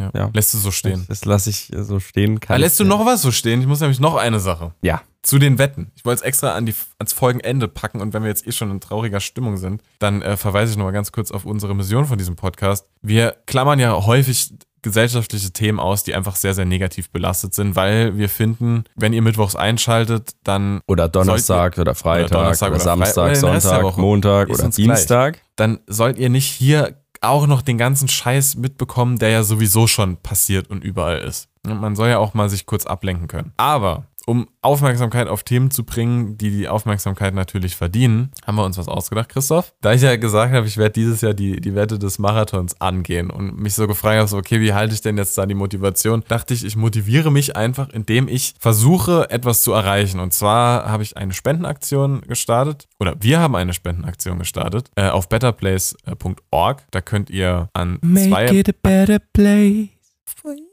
[0.00, 0.10] Ja.
[0.14, 0.30] Ja.
[0.32, 1.04] Lässt du so stehen.
[1.08, 2.40] das lasse ich so stehen.
[2.40, 3.60] Kann Ah, lässt du noch was so stehen?
[3.60, 4.72] Ich muss nämlich noch eine Sache.
[4.82, 5.02] Ja.
[5.22, 5.92] Zu den Wetten.
[5.96, 8.70] Ich wollte es extra an die, ans Folgenende packen und wenn wir jetzt eh schon
[8.70, 12.16] in trauriger Stimmung sind, dann äh, verweise ich nochmal ganz kurz auf unsere Mission von
[12.16, 12.86] diesem Podcast.
[13.02, 14.50] Wir klammern ja häufig
[14.82, 19.22] gesellschaftliche Themen aus, die einfach sehr, sehr negativ belastet sind, weil wir finden, wenn ihr
[19.22, 23.82] mittwochs einschaltet, dann, Oder Donnerstag oder Freitag oder, Donnerstag oder Samstag, oder Rest der Sonntag,
[23.82, 24.00] Woche.
[24.00, 24.86] Montag oder uns gleich.
[24.96, 25.38] Dienstag.
[25.56, 30.16] dann sollt ihr nicht hier auch noch den ganzen Scheiß mitbekommen, der ja sowieso schon
[30.16, 31.48] passiert und überall ist.
[31.66, 33.52] Und Man soll ja auch mal sich kurz ablenken können.
[33.56, 38.78] Aber um Aufmerksamkeit auf Themen zu bringen, die die Aufmerksamkeit natürlich verdienen, haben wir uns
[38.78, 39.74] was ausgedacht, Christoph.
[39.80, 43.30] Da ich ja gesagt habe, ich werde dieses Jahr die, die Wette des Marathons angehen
[43.30, 46.22] und mich so gefragt habe, so, okay, wie halte ich denn jetzt da die Motivation?
[46.28, 50.20] Dachte ich, ich motiviere mich einfach, indem ich versuche, etwas zu erreichen.
[50.20, 55.28] Und zwar habe ich eine Spendenaktion gestartet, oder wir haben eine Spendenaktion gestartet, äh, auf
[55.28, 56.84] betterplace.org.
[56.92, 58.46] Da könnt ihr an zwei...
[58.48, 59.88] a better place
[60.24, 60.69] for you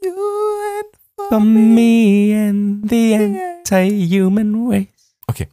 [1.28, 5.14] for me and the anti-human race.
[5.30, 5.48] Okay.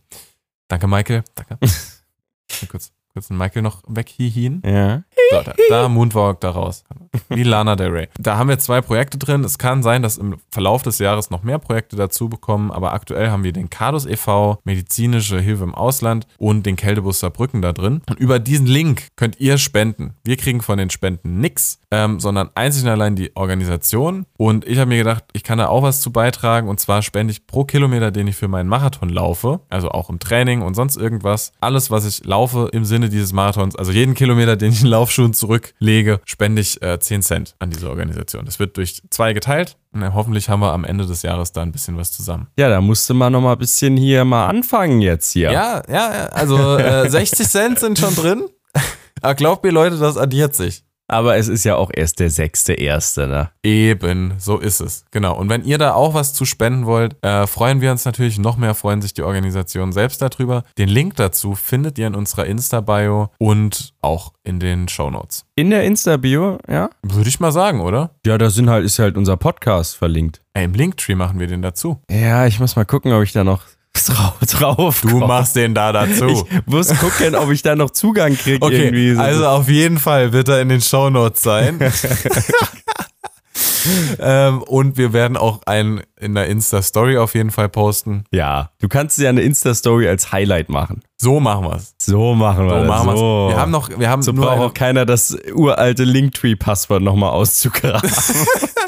[0.68, 1.24] Danke, Michael.
[1.36, 1.58] Danke.
[2.70, 4.62] Kurz, kurz den Michael noch weghiehen.
[4.66, 5.04] Ja.
[5.32, 6.84] So, da, da Moonwalk da raus.
[7.30, 8.08] Wie Lana Del Rey.
[8.20, 9.44] Da haben wir zwei Projekte drin.
[9.44, 13.30] Es kann sein, dass im Verlauf des Jahres noch mehr Projekte dazu bekommen, aber aktuell
[13.30, 18.02] haben wir den Cardus e.V., medizinische Hilfe im Ausland und den Kältebus Saarbrücken da drin.
[18.10, 20.14] Und über diesen Link könnt ihr spenden.
[20.24, 24.26] Wir kriegen von den Spenden nichts, ähm, sondern einzig und allein die Organisation.
[24.38, 26.68] Und ich habe mir gedacht, ich kann da auch was zu beitragen.
[26.68, 30.20] Und zwar spende ich pro Kilometer, den ich für meinen Marathon laufe, also auch im
[30.20, 34.56] Training und sonst irgendwas, alles, was ich laufe im Sinne dieses Marathons, also jeden Kilometer,
[34.56, 38.46] den ich in Laufschuhen zurücklege, spende ich äh, 10 Cent an diese Organisation.
[38.46, 39.78] Das wird durch zwei geteilt.
[39.92, 42.48] Und dann hoffentlich haben wir am Ende des Jahres da ein bisschen was zusammen.
[42.58, 45.52] Ja, da musste man noch mal ein bisschen hier mal anfangen jetzt hier.
[45.52, 46.26] Ja, ja, ja.
[46.28, 48.46] Also äh, 60 Cent sind schon drin.
[49.22, 50.85] Aber glaubt mir, Leute, das addiert sich.
[51.08, 53.50] Aber es ist ja auch erst der sechste Erste, ne?
[53.64, 55.06] Eben, so ist es.
[55.12, 55.38] Genau.
[55.38, 58.40] Und wenn ihr da auch was zu spenden wollt, äh, freuen wir uns natürlich.
[58.40, 60.64] Noch mehr freuen sich die Organisationen selbst darüber.
[60.78, 65.46] Den Link dazu findet ihr in unserer Insta-Bio und auch in den Shownotes.
[65.56, 66.90] In der Insta-Bio, ja?
[67.04, 68.12] Würde ich mal sagen, oder?
[68.26, 70.42] Ja, da sind halt, ist halt unser Podcast verlinkt.
[70.54, 72.00] Ey, Im Linktree machen wir den dazu.
[72.10, 73.62] Ja, ich muss mal gucken, ob ich da noch
[74.04, 76.46] drauf, drauf Du machst den da dazu.
[76.50, 79.14] Ich muss gucken, ob ich da noch Zugang kriege Okay, irgendwie.
[79.14, 79.22] So.
[79.22, 81.80] also auf jeden Fall wird er in den Shownotes sein.
[84.20, 88.26] ähm, und wir werden auch einen in der Insta-Story auf jeden Fall posten.
[88.32, 91.02] ja, du kannst ja eine Insta-Story als Highlight machen.
[91.22, 91.96] So machen wir's.
[91.98, 92.88] So machen wir So das.
[92.88, 93.20] machen wir's.
[93.20, 93.46] so.
[93.50, 98.10] Wir haben noch, wir haben so nur braucht auch keiner das uralte Linktree-Passwort nochmal auszugraben,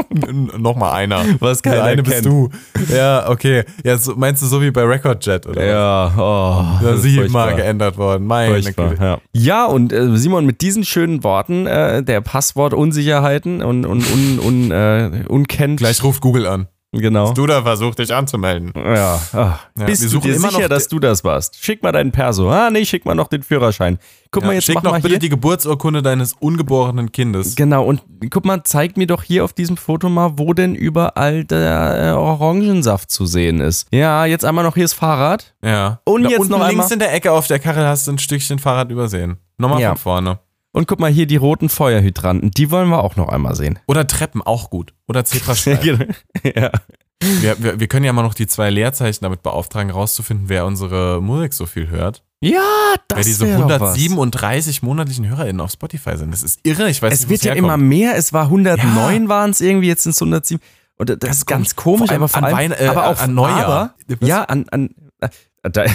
[0.58, 1.24] Nochmal einer.
[1.40, 2.24] was keiner eine kennt.
[2.24, 2.50] bist du.
[2.94, 3.64] Ja, okay.
[3.84, 5.66] Ja, so, meinst du so wie bei Recordjet oder?
[5.66, 6.84] Ja, oh.
[6.84, 7.48] Da ist ist sie furchtbar.
[7.48, 8.26] mal geändert worden.
[8.26, 8.96] Meine Güte.
[9.00, 9.18] ja.
[9.34, 14.72] ja, und äh, Simon, mit diesen schönen Worten äh, der Passwortunsicherheiten und, und un, un,
[14.72, 15.80] äh, unkennt.
[15.80, 16.68] Gleich ruft Google an.
[16.94, 17.34] Genau.
[17.34, 18.72] Du da versucht dich anzumelden.
[18.76, 19.60] Ja, ah.
[19.78, 21.62] Ja, bist wir du dir immer sicher, noch dass du das warst?
[21.64, 22.50] Schick mal deinen Perso.
[22.50, 24.00] Ah, nee, schick mal noch den Führerschein.
[24.32, 25.20] Guck Ja, mal, jetzt schick mach noch mal bitte hier.
[25.20, 27.56] die Geburtsurkunde deines ungeborenen Kindes.
[27.58, 31.44] Genau, und guck mal, zeig mir doch hier auf diesem Foto mal, wo denn überall
[31.44, 33.88] der äh, Orangensaft zu sehen ist.
[33.92, 35.54] Ja, jetzt einmal noch hier das Fahrrad.
[35.64, 36.00] Ja.
[36.06, 38.18] Und da jetzt noch links einmal- in der Ecke auf der Karre hast du ein
[38.18, 39.38] Stückchen Fahrrad übersehen.
[39.58, 39.90] Nochmal Ja.
[39.90, 40.40] von vorne.
[40.74, 42.52] Und guck mal hier die roten Feuerhydranten.
[42.52, 43.80] Die wollen wir auch noch einmal sehen.
[43.88, 44.94] Oder Treppen, auch gut.
[45.08, 46.14] Oder Zebrastreifen.
[46.44, 46.72] ja.
[47.22, 51.20] wir, wir, wir können ja mal noch die zwei Leerzeichen damit beauftragen, rauszufinden, wer unsere
[51.22, 52.24] Musik so viel hört.
[52.42, 52.62] ja,
[53.10, 53.96] Wer das diese wär doch was.
[53.96, 56.32] 137 monatlichen HörerInnen auf Spotify sind.
[56.32, 56.90] Das ist irre.
[56.90, 57.66] Ich weiß Es nicht, wird ja herkommt.
[57.74, 58.16] immer mehr.
[58.16, 60.62] Es war 109 waren es irgendwie, jetzt sind es 107.
[61.00, 62.00] Und das Ganz ist ganz komisch.
[62.00, 63.96] komisch, aber vor allem, Wein- äh, aber auch an Neujahr.
[64.10, 64.90] Aber, ja, an, an
[65.22, 65.30] äh,
[65.72, 65.86] da,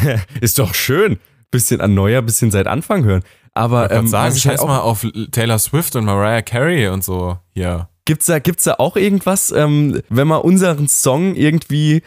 [0.41, 1.19] ist doch schön.
[1.51, 3.23] Bisschen an Neujahr, bisschen seit Anfang hören.
[3.55, 7.39] Aber Ich ähm, sagen, scheiß halt mal auf Taylor Swift und Mariah Carey und so
[7.53, 7.89] hier.
[8.07, 12.03] gibt's da, gibt's da auch irgendwas, ähm, wenn man unseren Song irgendwie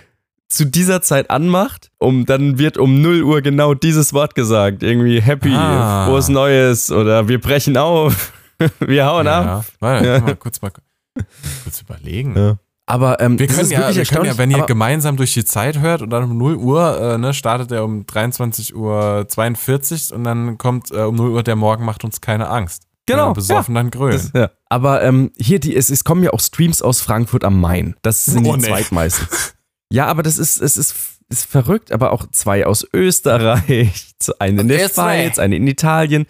[0.49, 4.83] zu dieser Zeit anmacht, um, dann wird um 0 Uhr genau dieses Wort gesagt.
[4.83, 6.05] Irgendwie happy, Ah.
[6.05, 8.31] frohes Neues oder wir brechen auf,
[8.79, 9.45] wir hauen ab.
[9.45, 9.65] Ja.
[9.79, 10.13] Warte, Ja.
[10.15, 10.21] ja.
[10.21, 12.35] mal kurz mal kurz überlegen.
[12.37, 12.57] Ja.
[12.87, 15.43] Aber ähm, Wir können, ja, wirklich wir können ja, wenn ihr aber- gemeinsam durch die
[15.43, 20.13] Zeit hört und dann um 0 Uhr äh, ne, startet er um 23 Uhr 42
[20.13, 22.83] und dann kommt äh, um 0 Uhr der Morgen macht uns keine Angst.
[23.07, 24.13] Genau, besoffen dann grölen.
[24.13, 24.49] Das, ja.
[24.67, 27.95] Aber ähm, hier, die, es, es kommen ja auch Streams aus Frankfurt am Main.
[28.01, 28.67] Das sind Oh, die nee.
[28.67, 29.27] zweitmeisten.
[29.91, 30.95] ja, aber das ist, es ist,
[31.29, 34.89] ist verrückt, aber auch zwei aus Österreich, eine in der.
[34.89, 36.25] Schweiz, eine in Italien,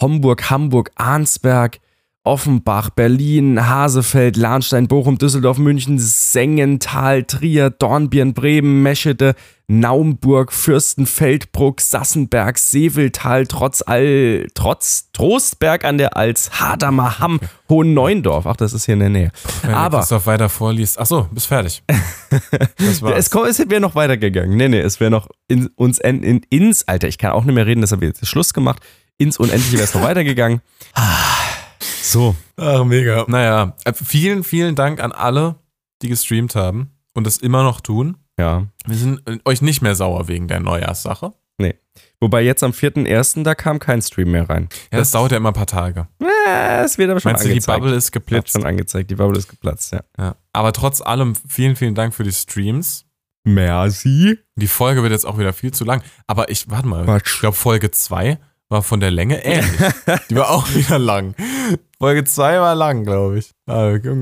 [0.00, 1.78] Homburg, Hamburg, Arnsberg,
[2.26, 9.34] Offenbach, Berlin, Hasefeld, Lahnstein, Bochum, Düsseldorf, München, Sengenthal, Trier, Dornbirn, Bremen, Meschede,
[9.66, 18.46] Naumburg, Fürstenfeldbruck, Sassenberg, Seveltal, Trotz All, Trotz, Trostberg an der Alz, Hadermaham, Hohenneuendorf.
[18.46, 19.30] Ach, das ist hier in der Nähe.
[19.60, 20.98] Wenn Aber Christoph weiter vorliest.
[20.98, 21.82] Achso, bist fertig.
[22.78, 23.30] Das war's.
[23.30, 24.56] es, es wäre noch weitergegangen.
[24.56, 27.54] Nee, nee, es wäre noch in, uns in, in, ins, Alter, ich kann auch nicht
[27.54, 28.82] mehr reden, deshalb wird jetzt Schluss gemacht.
[29.18, 30.60] Ins Unendliche wäre es noch weitergegangen.
[32.04, 32.36] So.
[32.56, 33.24] Ach, mega.
[33.28, 35.56] Naja, äh, vielen, vielen Dank an alle,
[36.02, 38.16] die gestreamt haben und das immer noch tun.
[38.38, 38.66] Ja.
[38.86, 41.32] Wir sind äh, euch nicht mehr sauer wegen der Neujahrssache.
[42.24, 43.42] Wobei jetzt am 4.1.
[43.42, 44.68] da kam kein Stream mehr rein.
[44.90, 46.08] Ja, das, dauert ja immer ein paar Tage.
[46.22, 47.80] Äh, es wird aber schon Meinst du, die angezeigt.
[47.80, 48.52] Bubble ist geplatzt?
[48.52, 49.10] schon angezeigt.
[49.10, 50.00] Die Bubble ist geplatzt, ja.
[50.18, 50.36] Ja.
[50.54, 53.04] Aber trotz allem, vielen, vielen Dank für die Streams.
[53.44, 54.38] Merci.
[54.56, 56.02] Die Folge wird jetzt auch wieder viel zu lang.
[56.26, 57.34] Aber ich, warte mal, Quatsch.
[57.34, 58.38] ich glaube, Folge 2
[58.68, 59.80] war von der Länge ähnlich.
[60.30, 61.34] Die war auch wieder lang.
[61.98, 63.50] Folge 2 war lang, glaube ich.
[63.66, 64.00] Mal.
[64.00, 64.14] Folge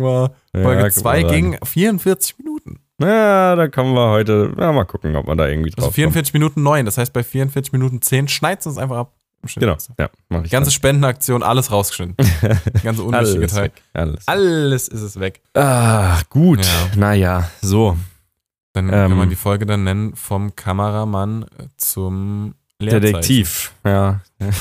[0.54, 1.34] Ja, guck 2 mal rein.
[1.52, 2.78] ging 44 Minuten.
[3.00, 4.52] Ja, da kommen wir heute.
[4.58, 6.84] Ja, mal gucken, ob man da irgendwie drauf Also 44 Minuten 9.
[6.84, 9.12] Das heißt, bei 44 Minuten 10 schneidet es uns einfach ab.
[9.40, 9.54] Kommt.
[9.56, 9.76] Genau.
[9.98, 12.14] Ja, mach ich Die ganze Spendenaktion, alles rausgeschnitten.
[12.24, 13.08] Die ganze dann.
[13.08, 13.64] unwichtige Alles Teil.
[13.64, 13.72] weg.
[13.92, 14.28] Alles.
[14.28, 15.40] Alles ist es weg.
[15.54, 16.64] Ach, gut.
[16.64, 16.70] Ja.
[16.96, 17.96] Naja, so.
[18.72, 18.92] Dann Ähm.
[18.92, 22.54] kann man die Folge dann nennen vom Kameramann zum.
[22.90, 23.72] Detektiv.
[23.84, 24.20] Ja.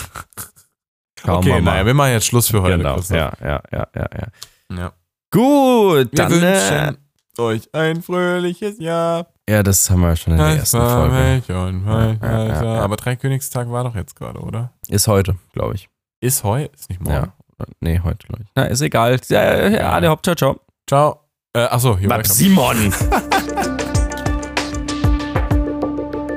[1.23, 2.77] Okay, wir naja, wir machen jetzt Schluss für heute.
[2.77, 2.99] genau.
[3.09, 4.27] Ja, ja, ja, ja, ja.
[4.75, 4.91] ja.
[5.29, 6.31] Gut, Wir dann.
[6.31, 6.97] Äh, wünschen
[7.37, 9.27] euch ein fröhliches Jahr.
[9.47, 11.43] ja, das haben wir schon in der ersten Folge.
[11.47, 12.81] Ja, ja, ja, ja.
[12.81, 14.73] Aber Dreikönigstag war doch jetzt gerade, oder?
[14.87, 15.89] Ist heute, glaube ich.
[16.21, 17.31] Ist heute, ist nicht morgen.
[17.59, 17.65] Ja.
[17.79, 18.49] Nee, heute, glaube ich.
[18.55, 19.19] Na, ist egal.
[19.27, 20.59] Ja, ja, ja, alle hopp, ciao, ciao.
[20.87, 21.19] Ciao.
[21.53, 22.93] Äh, achso, hier Simon.